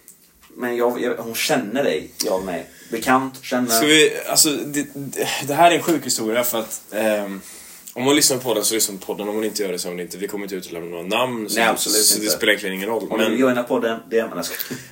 [0.55, 2.69] Men jag, jag, hon känner dig, jag mig.
[2.91, 3.69] Bekant, känner...
[3.69, 7.41] Ska vi, alltså, det, det, det här är en sjuk historia för att ehm,
[7.93, 9.79] om man lyssnar på den så lyssnar man på den, om man inte gör det
[9.79, 10.17] så gör man inte.
[10.17, 12.37] Vi kommer inte utelämna några namn, så, Nej, absolut så det inte.
[12.37, 13.07] spelar egentligen ingen roll.
[13.09, 14.43] Om du Men, joina podden, det är man.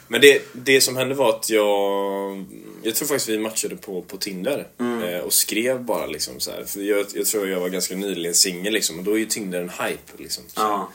[0.07, 2.45] Men det, det som hände var att jag,
[2.83, 6.63] jag tror faktiskt vi matchade på, på Tinder eh, och skrev bara liksom så här.
[6.63, 9.61] För jag, jag tror jag var ganska nyligen singel liksom och då är ju Tinder
[9.61, 10.43] en hype liksom.
[10.47, 10.61] Så.
[10.61, 10.91] Ja.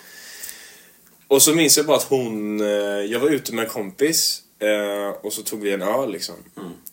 [1.28, 2.66] Och så minns jag bara att hon, eh,
[3.10, 6.34] jag var ute med en kompis eh, och så tog vi en öl liksom.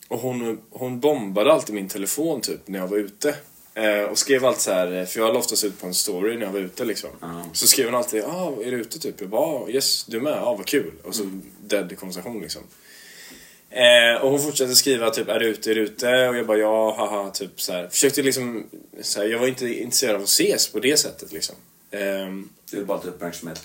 [0.07, 3.35] Och hon, hon bombade alltid min telefon typ när jag var ute.
[3.75, 6.45] Eh, och skrev alltid så här, för jag la oftast ut på en story när
[6.45, 7.09] jag var ute liksom.
[7.21, 7.43] Ja.
[7.53, 9.21] Så skrev hon alltid, ah, är du ute typ?
[9.21, 10.33] Jag bara, ah, yes, du med?
[10.33, 10.91] Ah, vad kul.
[11.03, 11.23] Och så
[11.61, 12.61] dead konversation liksom.
[13.75, 16.27] Eh, och hon fortsatte skriva typ, är du ute, är du ute?
[16.29, 17.87] Och jag bara, ja, haha, typ så här.
[17.87, 18.63] Försökte liksom,
[19.01, 21.55] så här, jag var inte intresserad av att ses på det sättet liksom.
[21.91, 23.61] Ehm, Det är bara lite uppmärksamhet.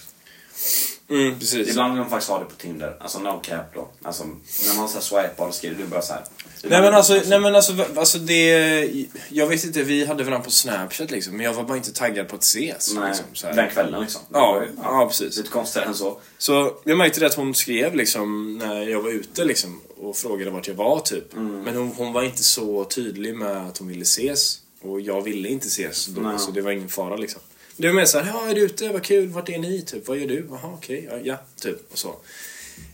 [1.10, 1.68] mm, precis.
[1.68, 2.96] Ibland vill man faktiskt ha det på Tinder.
[3.00, 3.88] Alltså no cap då.
[4.02, 6.22] Alltså när man så här swipar och skriver, du bara så här.
[6.62, 9.06] Nej men alltså, nej men alltså, alltså det...
[9.28, 12.28] Jag vet inte, vi hade varandra på Snapchat liksom, men jag var bara inte taggad
[12.28, 12.94] på att ses.
[12.94, 13.54] Nej, liksom, så här.
[13.54, 14.20] den kvällen liksom.
[14.32, 14.82] Ja, ja.
[14.82, 15.36] ja, precis.
[15.36, 16.20] Lite konstigare än så.
[16.38, 20.50] Så jag märkte det att hon skrev liksom när jag var ute liksom och frågade
[20.50, 21.34] vart jag var typ.
[21.34, 21.62] Mm.
[21.62, 24.58] Men hon, hon var inte så tydlig med att hon ville ses.
[24.82, 26.38] Och jag ville inte ses då, Nej.
[26.38, 27.40] så det var ingen fara liksom.
[27.76, 28.88] Det var mer såhär, ja är du ute?
[28.88, 29.82] Vad kul, vart är ni?
[29.82, 30.46] Typ, vad gör du?
[30.50, 32.14] Jaha okej, ja, ja, typ och så.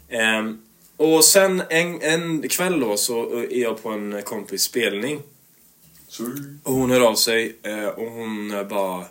[0.08, 0.58] Ehm,
[0.96, 5.20] och sen en, en kväll då så är jag på en kompis spelning.
[6.62, 9.04] Och hon hör av sig eh, och hon eh, bara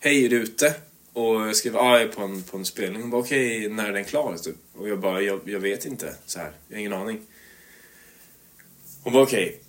[0.00, 0.74] Hej, är du ute?
[1.12, 3.02] Och jag skrev ja, jag är på en, på en spelning.
[3.02, 4.36] Hon bara okej, när är den klar?
[4.36, 4.56] Typ.
[4.74, 6.14] Och jag bara, jag, jag vet inte.
[6.26, 7.20] Så här, jag har ingen aning.
[9.02, 9.60] Hon bara okej.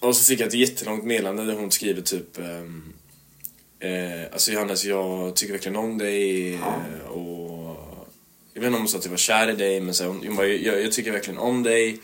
[0.00, 2.92] Och så fick jag ett jättelångt meddelande där hon skriver typ ehm,
[3.80, 7.41] eh, Alltså Johannes, jag tycker verkligen om dig eh, och
[8.54, 10.10] Jag vet inte om hon sa att jag var kär i dig men så här,
[10.10, 12.00] hon, hon bara, jag, jag tycker verkligen om dig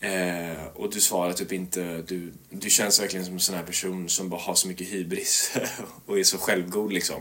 [0.00, 4.08] Eh, och du svarar typ inte, du, du känns verkligen som en sån här person
[4.08, 5.52] som bara har så mycket hybris
[6.06, 7.20] och är så självgod liksom.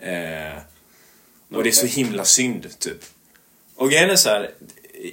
[0.00, 0.58] Eh,
[1.52, 3.04] och det är så himla synd typ.
[3.74, 4.50] Och grejen är så här,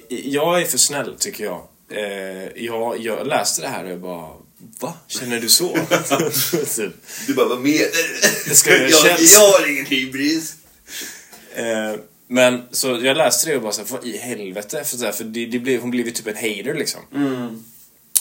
[0.08, 1.68] jag är för snäll tycker jag.
[1.90, 3.00] Eh, jag.
[3.00, 4.32] Jag läste det här och jag bara,
[4.80, 4.94] va?
[5.06, 5.68] Känner du så?
[6.76, 6.92] typ.
[7.26, 8.70] Du bara, vad menar du?
[8.70, 10.54] Jag jag, jag har ingen hybris.
[11.54, 11.94] Eh,
[12.28, 14.84] men så jag läste det och bara så här, vad i helvete?
[14.84, 17.00] För, så här, för det, det blev, hon blev ju typ en hater liksom.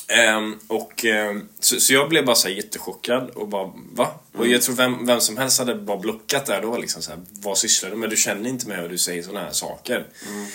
[0.08, 4.20] Ehm, och, ehm, så, så jag blev bara så här jättechockad och bara va?
[4.34, 7.20] Och jag tror vem, vem som helst hade bara blockat där då liksom så här,
[7.32, 8.10] vad sysslar du med?
[8.10, 10.08] Du känner inte mig och du säger såna här saker.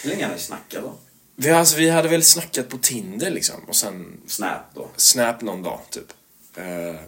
[0.03, 0.95] Hur länge har ni snackat då?
[1.37, 4.89] Vi, alltså, vi hade väl snackat på Tinder liksom och sen Snap då?
[4.97, 6.13] Snap någon dag typ.
[6.57, 7.01] Eh,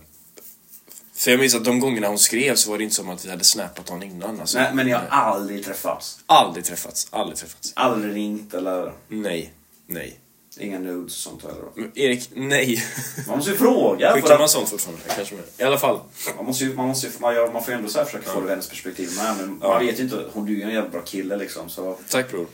[1.24, 3.30] för jag minns att de gångerna hon skrev så var det inte som att vi
[3.30, 4.40] hade snappat honom innan.
[4.40, 6.18] Alltså, Nej, men ni har aldrig träffats?
[6.26, 7.72] Aldrig träffats, aldrig träffats.
[7.76, 8.92] Aldrig ringt eller?
[9.08, 9.52] Nej,
[9.86, 10.20] nej.
[10.58, 11.72] Inga nudes och sånt heller då?
[11.74, 12.84] Men Erik, nej.
[13.26, 14.08] Man måste ju fråga.
[14.10, 15.02] För Skickar att, man sånt fortfarande?
[15.16, 15.36] Kanske.
[15.58, 16.00] I alla fall.
[16.36, 18.30] man, måste ju, man, måste ju, man, gör, man får ju ändå så här försöka
[18.30, 19.36] få det hennes perspektiv med.
[19.36, 19.68] Men Ja.
[19.68, 21.68] man vet ju inte, hon du är ju en jävla bra kille liksom.
[21.68, 21.98] Så...
[22.08, 22.46] Tack bror.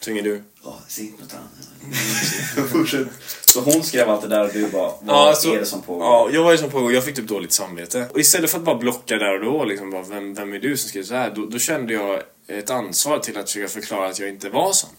[0.00, 0.42] Tynger du?
[0.64, 0.78] Ja.
[2.72, 3.06] Fortsätt.
[3.46, 5.82] Så hon skrev allt det där och du bara, vad Ja, så- är det som
[5.82, 6.04] pågår?
[6.04, 6.92] Ja, jag var ju som pågår.
[6.92, 8.06] Jag fick typ dåligt samvete.
[8.12, 10.76] Och istället för att bara blocka där och då, liksom, bara, vem, vem är du
[10.76, 11.32] som skriver så här?
[11.34, 14.90] Då, då kände jag ett ansvar till att försöka förklara att jag inte var sån.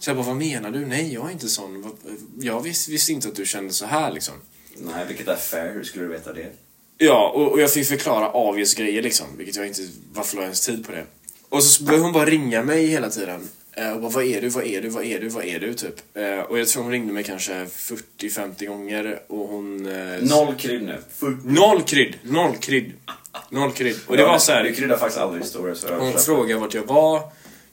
[0.00, 0.86] Så jag bara, vad menar du?
[0.86, 1.92] Nej, jag är inte sån.
[2.40, 4.34] Jag visste, visste inte att du kände så här liksom.
[4.76, 5.72] Nej, vilket är fair.
[5.72, 6.46] Hur skulle du veta det?
[6.98, 9.26] Ja, och, och jag fick förklara obvious grejer liksom.
[9.36, 9.82] Vilket jag inte...
[10.14, 11.04] Varför la jag ens tid på det?
[11.48, 13.48] Och så började hon bara ringa mig hela tiden.
[13.78, 15.74] Eh, Och bara, vad är du, vad är du, vad är du, vad är du,
[15.74, 16.16] typ.
[16.16, 19.86] Eh, Och jag tror hon ringde mig kanske 40-50 gånger och hon...
[19.86, 20.98] eh, Noll krydd nu.
[21.16, 21.36] Full.
[21.44, 22.92] Noll krydd, noll krydd.
[23.50, 23.96] Noll krydd.
[24.06, 24.72] Och det var så Du här.
[24.74, 25.74] kryddar faktiskt aldrig historier.
[25.74, 27.22] Så hon frågade vart jag var,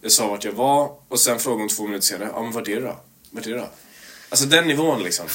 [0.01, 2.67] jag sa vart jag var och sen frågade hon två minuter senare, ja men vart
[2.67, 2.99] är du då?
[3.31, 3.69] Vart är du då?
[4.29, 5.25] Alltså den nivån liksom.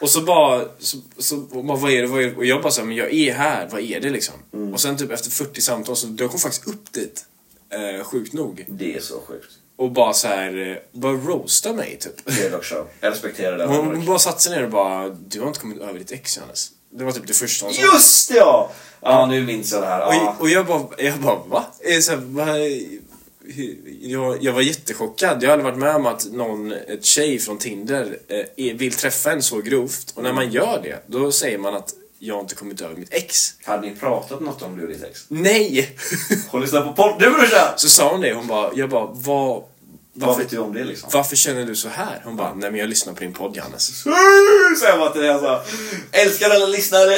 [0.00, 2.36] Och så bara, så, så bara vad är det, vad är det?
[2.36, 4.34] Och jag bara så här, men jag är här, vad är det liksom?
[4.72, 7.24] Och sen typ efter 40 samtal så dök hon faktiskt upp dit.
[7.70, 8.64] Eh, sjukt nog.
[8.68, 9.50] Det är så sjukt.
[9.76, 12.26] Och bara så här, eh, bara roasta mig typ.
[12.36, 12.86] Det är dock show.
[13.00, 13.66] Jag respekterar det.
[13.66, 16.36] Hon, hon bara satte sig ner och bara, du har inte kommit över ditt ex
[16.36, 16.70] Johannes.
[16.90, 17.82] Det var typ det första hon sa.
[17.82, 18.70] Just det ja!
[19.00, 20.00] Ja, nu minns jag det här.
[20.00, 20.30] Ja.
[20.36, 21.64] Och, och jag bara, jag bara va?
[21.80, 22.46] Eh, Så här, va?
[24.00, 25.42] Jag, jag var jättechockad.
[25.42, 28.18] Jag hade varit med om att någon, ett tjej från Tinder
[28.56, 30.12] eh, vill träffa en så grovt.
[30.16, 33.14] Och när man gör det, då säger man att jag har inte kommit över mitt
[33.14, 33.54] ex.
[33.64, 35.24] Hade ni pratat något om du och ditt ex?
[35.28, 35.96] Nej!
[36.50, 37.68] Hon lyssnar på podd nu brorsan!
[37.76, 39.64] så sa hon det, hon bara, jag bara, vad...
[40.20, 41.10] Vad Varför, vet du om det liksom?
[41.12, 42.20] varför känner du så här?
[42.24, 44.02] Hon bara, nej men jag lyssnar på din podd Johannes.
[44.02, 45.62] Säger jag bara till dig alltså.
[46.12, 47.16] Älskar alla lyssnare!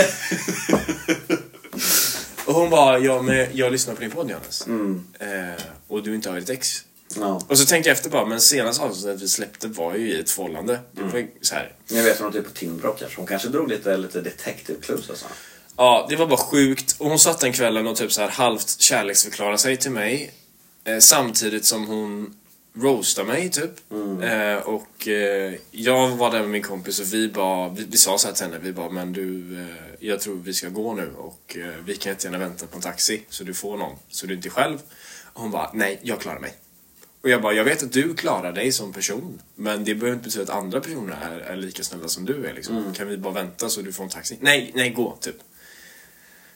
[2.44, 4.66] Och hon bara, ja men jag lyssnar på din podd Johannes.
[5.18, 6.84] Eh, och du inte har ett ex.
[7.16, 7.40] Ja.
[7.48, 10.30] Och så tänkte jag efter bara, men senaste avsnittet vi släppte var ju i ett
[10.30, 10.80] förhållande.
[10.92, 11.72] Det var ju så här.
[11.88, 13.16] Jag vet hon är på också kanske.
[13.16, 15.26] Hon kanske drog lite, lite detective clues alltså.
[15.76, 16.96] Ja, det var bara sjukt.
[16.98, 20.34] Och hon satt den kvällen och typ så här halvt kärleksförklarade sig till mig.
[20.84, 22.34] Eh, samtidigt som hon
[22.76, 23.70] roastade mig typ.
[24.22, 28.18] Eh, och eh, jag var där med min kompis och vi bara, vi, vi sa
[28.18, 31.12] så här till henne, vi bara, men du, eh, jag tror vi ska gå nu
[31.16, 34.26] och eh, vi kan inte gärna vänta på en taxi så du får någon, så
[34.26, 34.78] du inte är själv.
[35.32, 36.52] Och hon bara, nej, jag klarar mig.
[37.22, 39.40] Och jag bara, jag vet att du klarar dig som person.
[39.54, 42.54] Men det behöver inte betyda att andra personer är, är lika snälla som du är
[42.54, 42.94] liksom.
[42.96, 44.38] Kan vi bara vänta så du får en taxi?
[44.40, 45.36] Nej, nej, gå, typ.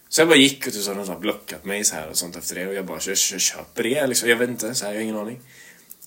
[0.08, 2.16] Så jag bara gick och typ så hade de så blockat mig så här och
[2.16, 4.28] sånt efter det och jag bara kö- kö- köper det liksom.
[4.28, 5.40] Jag vet inte, så här, jag har ingen aning.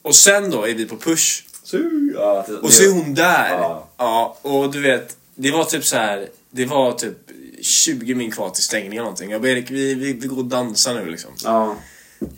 [0.02, 3.50] Och sen då är vi på push Su- Ja, det- och så är hon där.
[3.50, 3.90] Ja.
[3.98, 6.30] Ja, och du vet, det var typ så här.
[6.52, 7.18] Det var typ
[7.62, 9.32] 20 min kvar till stängning eller någonting.
[9.32, 11.32] Jag bara Erik, vi, vi, vi går och dansar nu liksom.
[11.44, 11.76] Ja.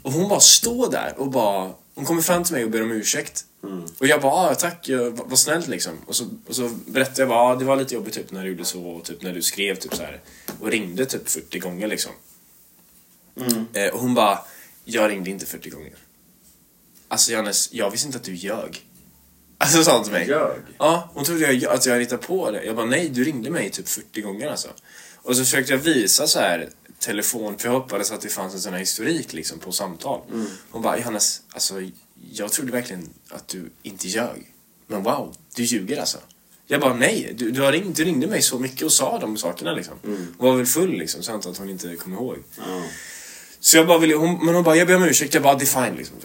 [0.02, 1.72] Och hon bara står där och bara...
[2.00, 3.46] Hon kommer fram till mig och ber om ursäkt.
[4.00, 5.94] Och jag bara, ah, tack, jag, vad, snällt liksom.
[6.06, 8.50] Och så, och så berättade jag bara, ah, det var lite jobbigt typ när du
[8.50, 10.22] gjorde så och typ när du skrev typ så här
[10.60, 12.12] Och ringde typ 40 gånger liksom.
[13.74, 14.40] Eh, och hon bara,
[14.86, 15.94] jag ringde inte 40 gånger.
[17.08, 18.86] Alltså Johannes, jag visste inte att du ljög.
[19.58, 20.28] Alltså sa hon till mig.
[20.28, 20.60] Ljög?
[20.78, 22.64] Ja, hon trodde jag, att jag hittade på det.
[22.64, 24.68] Jag bara, nej du ringde mig typ 40 gånger alltså.
[25.16, 28.62] Och så försökte jag visa så här telefon, för jag hoppades att det fanns en
[28.62, 30.22] sån här historik liksom på samtal.
[30.72, 31.76] Hon bara, Johannes, alltså
[32.32, 34.54] jag trodde verkligen att du inte ljög.
[34.88, 36.18] Men wow, du ljuger alltså.
[36.68, 39.38] Jag bara, nej, du, du, har ringt, du ringde mig så mycket och sa de
[39.38, 39.96] sakerna liksom.
[40.38, 42.38] Hon var väl full liksom, så jag antar att hon inte kom ihåg.
[42.58, 42.82] Ja.
[43.60, 45.64] Så jag bara ville, hon, men hon bara, jag ber om ursäkt, jag bara, det
[45.64, 46.16] är fine liksom.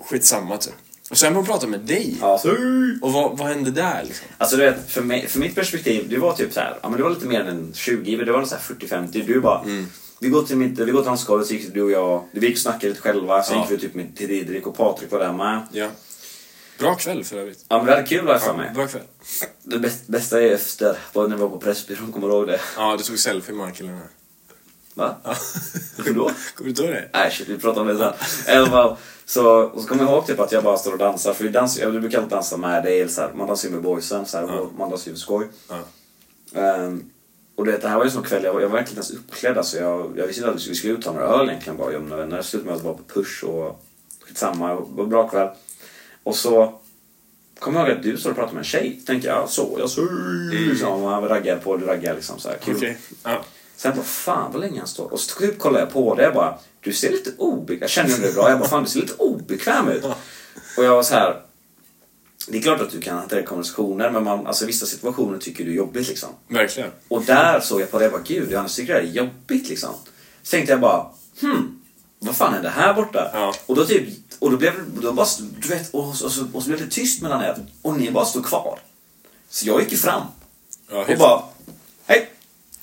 [0.00, 0.74] Skitsamma typ.
[1.08, 2.16] Och sen hon prata med dig.
[2.20, 4.26] Ja, su- Och vad, vad hände där liksom?
[4.38, 6.96] Alltså du vet, för, mig, för mitt perspektiv, det var typ så här, ja men
[6.98, 9.24] det var lite mer än 20, men det var så här 40-50.
[9.26, 9.64] Du bara,
[10.20, 12.54] vi går till mitt, vi går till dansgolvet, så gick du och jag, vi gick
[12.56, 13.62] och snackade lite själva, sen Ja.
[13.62, 15.66] gick vi typ med, till Didrik och Patrik var där med.
[15.72, 15.88] Ja.
[16.78, 17.64] Bra kväll för övrigt.
[17.68, 18.70] Ja men vi hade kul där för mig.
[18.74, 19.02] Bra kväll.
[19.62, 22.60] Det bäst, bästa är efter, var när vi var på Pressbyrån, kommer du ihåg det?
[22.76, 24.06] Ja, du tog selfie med killen här.
[24.94, 25.16] Va?
[25.24, 25.34] Ja.
[26.04, 26.24] Hur då?
[26.54, 27.08] Kommer du inte ihåg det?
[27.12, 28.12] Nej shit, vi pratar om det sen.
[28.54, 28.96] I alla fall,
[29.28, 31.50] så, och så kommer jag ihåg typ att jag bara står och dansar, för vi
[31.50, 34.26] dansar, jag brukar alltid dansa med dig, eller så här, man dansar ju med boysen,
[34.26, 34.60] så här, Ja.
[34.60, 35.46] och man dansar ju för skoj.
[35.68, 35.78] Ja.
[36.60, 37.10] Ehm,
[37.56, 39.02] och du vet, det här var ju en sån kväll, jag var, jag var verkligen
[39.02, 39.58] inte ens uppklädd.
[39.58, 41.92] Alltså jag, jag visste inte att vi skulle ut ta några öl egentligen bara.
[41.92, 43.84] Jag, när jag slutade med att vara på push och
[44.20, 45.48] skitsamma, det var en bra kväll.
[46.22, 46.80] Och så
[47.58, 49.02] kom jag ihåg att du står och pratar med en tjej.
[49.06, 50.08] Tänkte jag, så, jag så,
[50.52, 52.76] liksom, man raggar på, du raggar liksom så här, kul.
[52.76, 52.98] Okej.
[53.22, 53.42] Ja.
[53.78, 55.12] Sen bara, fan vad länge han står.
[55.12, 58.18] Och så typ kollade jag på det, jag bara, du ser lite obekväm Jag känner
[58.18, 60.04] det bra, jag bara, fan du ser lite obekväm ut.
[60.76, 61.42] Och jag var så här.
[62.48, 65.70] Det är klart att du kan hantera konversationer, men man, alltså, vissa situationer tycker du
[65.70, 66.28] är jobbigt liksom.
[66.48, 66.90] Verkligen.
[67.08, 69.68] Och där såg jag på det, jag bara, gud, Johannes tycker det här är jobbigt
[69.68, 69.94] liksom.
[70.42, 71.06] Så tänkte jag bara,
[71.40, 71.80] hmm,
[72.18, 73.30] vad fan är det här borta?
[73.32, 73.54] Ja.
[73.66, 75.26] Och då typ, och då blev då bara,
[75.58, 77.56] du vet, och, och, så, och så blev det tyst mellan er.
[77.82, 78.78] Och ni bara stod kvar.
[79.48, 80.22] Så jag gick ju fram.
[80.90, 81.42] Ja, Och bara,
[82.06, 82.30] hej!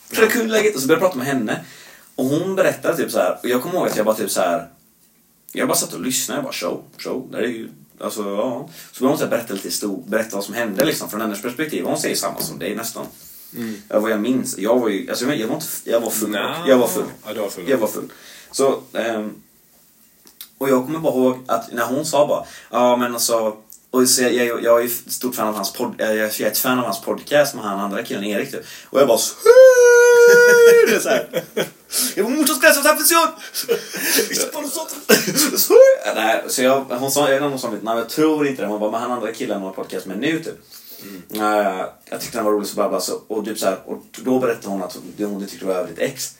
[0.09, 0.75] Är kundläget?
[0.75, 1.65] Och så började jag prata med henne.
[2.15, 4.41] Och hon berättade typ så här, och jag kommer ihåg att jag bara typ så
[4.41, 4.67] här.
[5.51, 7.27] Jag bara satt och lyssnade, jag bara show, show.
[7.31, 8.69] Det är ju, alltså, ja.
[8.91, 11.85] Så började hon så berätta lite stor, berätta vad som hände liksom från hennes perspektiv.
[11.85, 13.05] Hon säger samma som dig nästan.
[13.89, 14.57] Ja, vad jag minns.
[14.57, 16.29] Jag var ju, alltså jag, var inte, jag var full.
[16.29, 16.55] Nja.
[16.67, 17.05] Jag var full.
[17.25, 17.69] Ja, var full.
[17.69, 18.11] Jag var full.
[18.51, 19.33] Så, ehm,
[20.57, 23.57] och jag kommer bara ihåg att när hon sa bara, ja men alltså,
[23.91, 26.45] och så jag, jag, jag är ju stort fan av hans podd, jag, jag är
[26.45, 28.65] ett fan av hans podcast med han andra killen Erik typ.
[28.89, 29.35] Och jag bara så,
[30.87, 31.43] det är så här.
[32.15, 33.27] Jag var muchas gracias afición!
[36.15, 38.47] Nej, så jag, hon sa, jag vet inte om hon sa mitt namn, jag tror
[38.47, 38.67] inte det.
[38.67, 40.55] Hon bara, men han andra killen har podcast med nu typ.
[41.33, 41.41] Eh,
[42.09, 44.39] jag tyckte den var rolig så bla bla så, och, typ så här, och då
[44.39, 46.31] berättade hon att det hon tyckte var över ditt ex.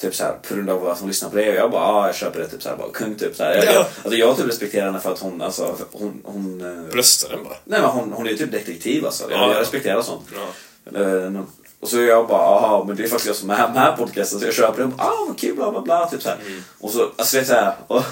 [0.00, 2.14] Typ såhär, på grund av att hon lyssnar på det och jag bara, ah, jag
[2.14, 3.54] köper det, typ såhär, bara kung typ såhär.
[3.56, 3.72] Jag, Ja.
[3.72, 7.44] jag, alltså jag typ respekterar henne för att hon, alltså, hon, hon eh, Bröstar den
[7.44, 7.56] bara.
[7.64, 9.22] Nej men hon, hon är ju typ detektiv alltså.
[9.30, 9.52] Jag, Ja, ja.
[9.52, 10.26] jag respekterar sånt.
[10.34, 11.00] Ja.
[11.00, 11.30] Eh,
[11.82, 14.40] och så jag bara, aha, men det är faktiskt jag som är med här podcasten
[14.40, 16.08] så jag köper bara, Ah, vad kul, bla bla bla.
[16.10, 16.38] Typ så här.
[16.80, 17.74] Och så, alltså vet såhär.
[17.86, 18.02] Och,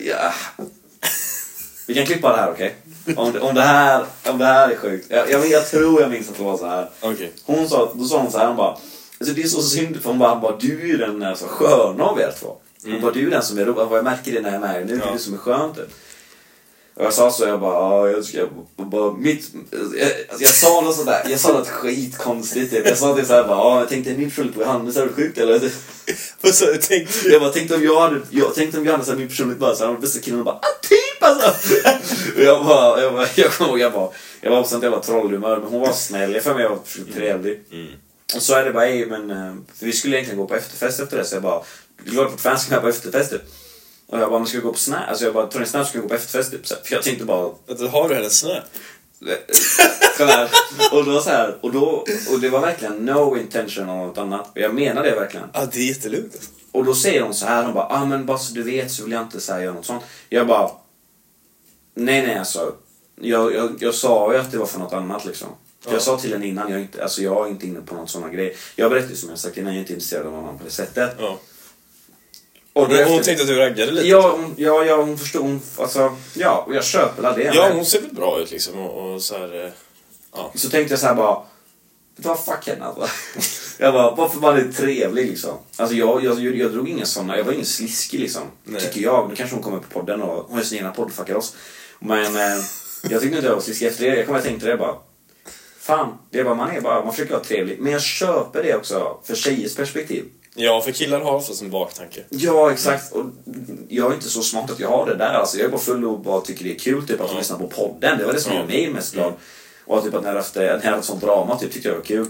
[0.00, 0.32] ja.
[1.86, 2.76] Vi kan klippa det här okej?
[3.16, 5.06] Om, det- om, det här, om det här är sjukt.
[5.10, 6.88] Jag, jag, jag tror jag minns att det var så här.
[7.00, 7.32] Okej.
[7.44, 8.70] Hon sa, då sa hon så här, hon bara,
[9.20, 12.04] alltså det är så synd för hon bara, bara du är ju den alltså, sköna
[12.04, 12.56] av er två.
[12.84, 14.86] Hon bara, du är den som är rolig, jag märker det när jag är med
[14.86, 15.12] nu, det är Ja.
[15.12, 15.88] du som är skön typ.
[16.94, 19.50] Och jag sa så, jag bara, ja jag ska bara, mitt,
[19.98, 22.86] jag, jag sa något sådär, jag sa något skitkonstigt typ.
[22.88, 25.38] Jag sa det såhär bara, ja jag tänkte min personlighet på Johannes, är du sjukt
[25.38, 25.60] eller?
[26.40, 26.76] Vad sa du?
[26.78, 29.74] Tänkte Jag bara, tänkte om jag hade, jag tänkte om Johannes hade min personlighet bara
[29.74, 31.50] så han var bästa killen och bara, ah typ alltså!
[32.36, 35.00] Och jag bara, jag bara, jag kommer ihåg, jag bara, jag var på sånt jävla
[35.00, 37.60] trollhumör men hon var snäll, jag för mig jag var trevlig.
[38.34, 41.00] Och så är det bara, ej, men eh, för vi skulle egentligen gå på efterfest
[41.00, 41.62] efter det så jag bara,
[42.06, 43.42] är klart att fans ska med på efterfest typ.
[44.10, 45.08] Och jag bara, men ska vi gå på Snap?
[45.08, 46.66] Alltså jag bara, tror ni Snap ska gå på efterfest typ?
[46.66, 47.50] Så här, För jag tänkte bara,
[47.90, 48.44] har du hennes
[50.18, 50.48] här,
[50.92, 54.50] och då så här, och då, och det var verkligen no intention av något annat.
[54.54, 55.46] Jag menar det verkligen.
[55.52, 56.34] Ja, det är jättelugnt.
[56.34, 56.50] alltså.
[56.72, 59.02] Och då säger hon så här, hon bara, ah men bara så du vet så
[59.02, 60.04] vill jag inte så här, göra något sånt.
[60.28, 60.70] Jag bara,
[61.94, 62.74] nej nej alltså.
[63.20, 65.48] Jag, jag, jag sa ju att det var för något annat liksom.
[65.84, 65.92] Ja.
[65.92, 68.08] Jag sa till henne innan, jag är inte, alltså jag är inte inne på någon
[68.08, 68.56] sån här grej.
[68.76, 71.16] Jag berättade som jag sagt innan, jag är inte intresserad av någon på det sättet.
[71.18, 71.38] Ja.
[72.72, 74.08] Och Hon, hon tänkte att du raggade lite?
[74.08, 77.42] Ja, hon, ja, ja, hon förstod, hon, alltså, ja, och jag köper det.
[77.42, 79.64] Ja, men- hon ser väl bra ut liksom och, och så här...
[79.64, 79.70] eh,
[80.34, 80.52] Ja.
[80.54, 81.42] Så tänkte jag så här bara, vet
[82.16, 83.08] du vad, fuck henne alltså.
[83.82, 85.58] Jag bara, varför man är trevlig liksom.
[85.76, 88.42] Alltså jag, jag, jag, jag drog inga såna, jag var ingen sliskig liksom.
[88.64, 88.80] Nej.
[88.80, 89.28] Tycker jag.
[89.28, 91.56] Nu kanske hon kommer på podden och hon har sin egna podd, fuckar oss.
[91.98, 92.42] Men eh,
[93.10, 94.16] jag tyckte inte jag var sliskig efter det.
[94.16, 94.94] Jag kommer att tänka det bara.
[95.80, 97.80] Fan, det är bara, man är bara, man försöker vara trevlig.
[97.80, 100.24] Men jag köper det också för tjejers perspektiv.
[100.54, 102.20] Ja, för killar har oftast en baktanke.
[102.28, 103.12] Ja, exakt.
[103.12, 103.24] Och
[103.88, 105.34] jag är inte så smart att jag har det där.
[105.34, 107.38] Alltså, jag är bara full och bara tycker det är kul typ, att de Ja.
[107.38, 108.18] lyssnar på podden.
[108.18, 108.60] Det var det som Ja.
[108.60, 109.32] gjorde mig mest glad.
[109.86, 112.26] Och typ att när jag haft, när haft sånt drama typ, tyckte jag var kul.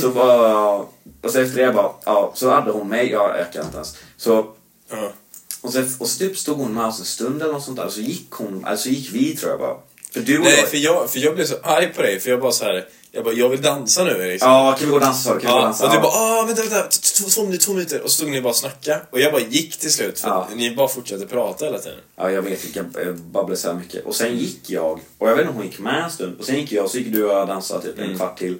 [0.00, 0.74] Så bara...
[1.22, 1.90] Och så efter det bara...
[2.04, 3.10] Ja, så hade hon mig.
[3.10, 3.96] Jag ökade inte ens.
[4.16, 4.46] Så...
[4.90, 5.12] Ja.
[5.60, 7.86] Och så, och så typ stod hon med oss en stund eller något sånt där.
[7.86, 8.64] Och så gick hon...
[8.64, 9.76] Alltså gick vi tror jag bara.
[10.12, 10.68] För du och Nej, jag...
[10.68, 12.88] för jag, för jag blev så arg på dig, för jag bara så här.
[13.14, 14.50] Jag bara, jag vill dansa nu liksom.
[14.50, 15.30] Ja, kan vi gå och dansa?
[15.30, 15.86] Kan vi gå och dansa?
[15.86, 16.88] och du bara ah, vänta, vänta,
[17.34, 18.00] två minuter, två minuter.
[18.02, 19.00] Och så stod ni bara och snackade.
[19.10, 20.48] Och jag bara gick till slut, för Ja.
[20.54, 21.98] ni bara fortsatte prata hela tiden.
[22.16, 22.76] Ja, jag vet.
[22.76, 24.04] Jag babblade så här mycket.
[24.06, 25.00] Och sen gick jag.
[25.18, 26.36] Och jag vet inte om hon gick med en stund.
[26.38, 28.16] Och sen gick jag så gick du och jag dansade typ en Mm.
[28.16, 28.58] kvart till.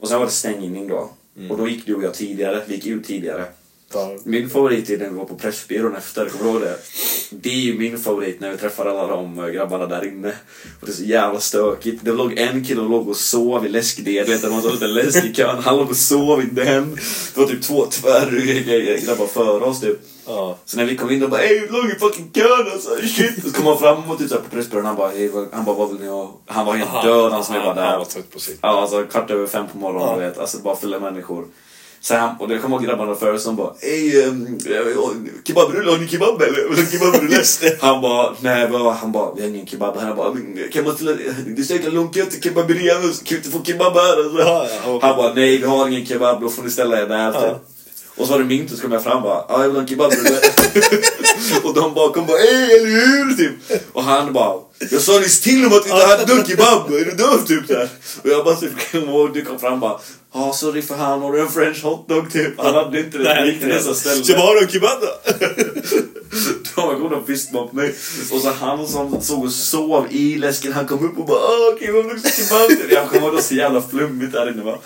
[0.00, 1.10] Och sen var det stängning då.
[1.50, 2.62] Och då gick du och jag tidigare.
[2.66, 3.44] Vi gick ut tidigare.
[3.92, 6.76] Bara, Min favorit är när vi var på Pressbyrån efter, kommer du ihåg det?
[7.30, 10.28] Det är ju min favorit när vi träffar alla de eh, grabbarna där inne.
[10.80, 12.04] Och det är så jävla stökigt.
[12.04, 14.94] Det låg en kille och låg och sov i läskdel, du vet en sån liten
[14.94, 15.62] läsk i kön.
[15.62, 16.94] Han låg och sov i den.
[17.34, 19.98] Det var typ två tvärryggiga grabbar före oss typ.
[20.26, 20.58] ja.
[20.64, 23.44] Så när vi kom in och bara ey, vi låg i fucking kön alltså, shit.
[23.46, 25.88] Så kom han fram och typ såhär på Pressbyrån, han bara, hej, han bara, vad
[25.88, 26.40] vill ni ha?
[26.46, 27.98] Han var helt död han som var Han där.
[27.98, 28.58] var trött på sitt.
[28.62, 30.14] Ja, alltså kvart över fem på morgonen, Ja.
[30.16, 30.38] du vet.
[30.38, 31.44] Alltså bara fulla människor.
[32.10, 34.58] Han, och det kommer ihåg grabbarna förr som bara Ey, um,
[35.46, 36.90] kebabrulle, har ni kebab eller?
[36.92, 37.42] Kebabrulle?
[37.80, 40.06] Han bara, nej vad, han bara, vi har ingen kebab här.
[40.06, 41.12] Han bara, "Men kan man ställa,
[41.46, 44.16] det är så jäkla långt till kebaberian, kan vi inte få kebab här?
[44.24, 44.38] Alltså.
[44.38, 45.08] Ja, ja, okej.
[45.08, 47.32] Han bara, nej vi har ingen kebab, då får ni ställa er där.
[47.32, 47.40] Ja.
[47.40, 47.58] Typ.
[48.16, 49.80] Och så var det min tur, så kom jag fram bara, ja jag vill ha
[49.80, 50.40] en kebabrulle.
[51.64, 53.34] och de bakom bara, ey eller hur?
[53.36, 53.82] Typ.
[53.92, 57.04] Och han bara, jag sa nyss till om att vi inte hade någon kebab, är
[57.04, 57.88] du döv typ där?
[58.22, 60.00] Och jag bara typ kom ihåg, du kom fram bara,
[60.34, 62.52] ja sorry för han, har du en french hotdog typ?
[62.58, 64.24] Han hade inte det, Nej, gick till nästa ställe.
[64.24, 65.32] Så bara, har du en kebab då?
[66.74, 67.94] De var goda fistbump på mig.
[68.32, 71.74] Och så han som såg och sov i läsken, han kom upp och bara Åh,
[71.74, 72.92] okej, vad luktar kebab?
[72.92, 74.78] Jag kommer ihåg så jävla flummigt där inne va.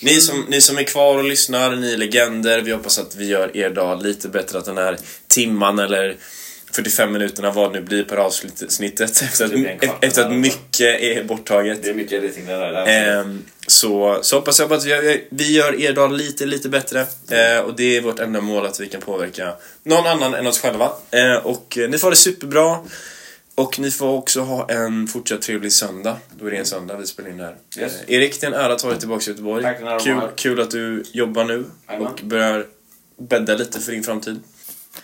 [0.00, 2.60] Ni som, ni som är kvar och lyssnar, ni är legender.
[2.60, 4.58] Vi hoppas att vi gör er dag lite bättre.
[4.58, 6.16] Att den här timman eller
[6.72, 8.80] 45 minuterna, vad det nu blir per avsnittet.
[8.80, 11.82] Efter att, efter att mycket är borttaget.
[11.82, 12.72] Det är mycket editing där.
[12.72, 13.20] där.
[13.20, 17.00] Ehm, så, så hoppas jag på att vi, vi gör er dag lite, lite bättre.
[17.30, 19.52] Eh, och det är vårt enda mål att vi kan påverka
[19.82, 20.92] någon annan än oss själva.
[21.10, 22.78] Eh, och eh, ni får ha det superbra.
[23.54, 26.16] Och ni får också ha en fortsatt trevlig söndag.
[26.40, 27.56] Då är det en söndag vi spelar in det här.
[27.78, 27.92] Yes.
[28.06, 29.62] Eh, Erik, det är en ära att ha dig tillbaka i Göteborg.
[29.62, 32.12] Tack, kul, kul att du jobbar nu Jajamän.
[32.12, 32.66] och börjar
[33.18, 34.40] bädda lite för din framtid.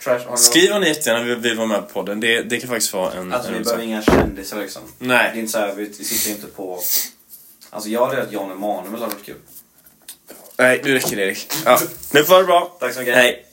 [0.03, 2.19] Trash, Skriv ni jättegärna vill, vill vara med på podden.
[2.19, 3.33] Det, det kan faktiskt vara en...
[3.33, 4.81] Alltså en vi behöver inga kändisar liksom.
[4.99, 5.31] Det Nej.
[5.33, 6.79] är inte så här, vi, vi sitter inte på...
[7.69, 9.35] Alltså jag hade att Jan Emanuel hade varit kul.
[10.57, 11.53] Nej, nu räcker det Erik.
[11.65, 11.79] Ja.
[12.13, 12.77] Nu får ha det bra.
[12.79, 13.15] Tack så mycket.
[13.15, 13.45] Hej.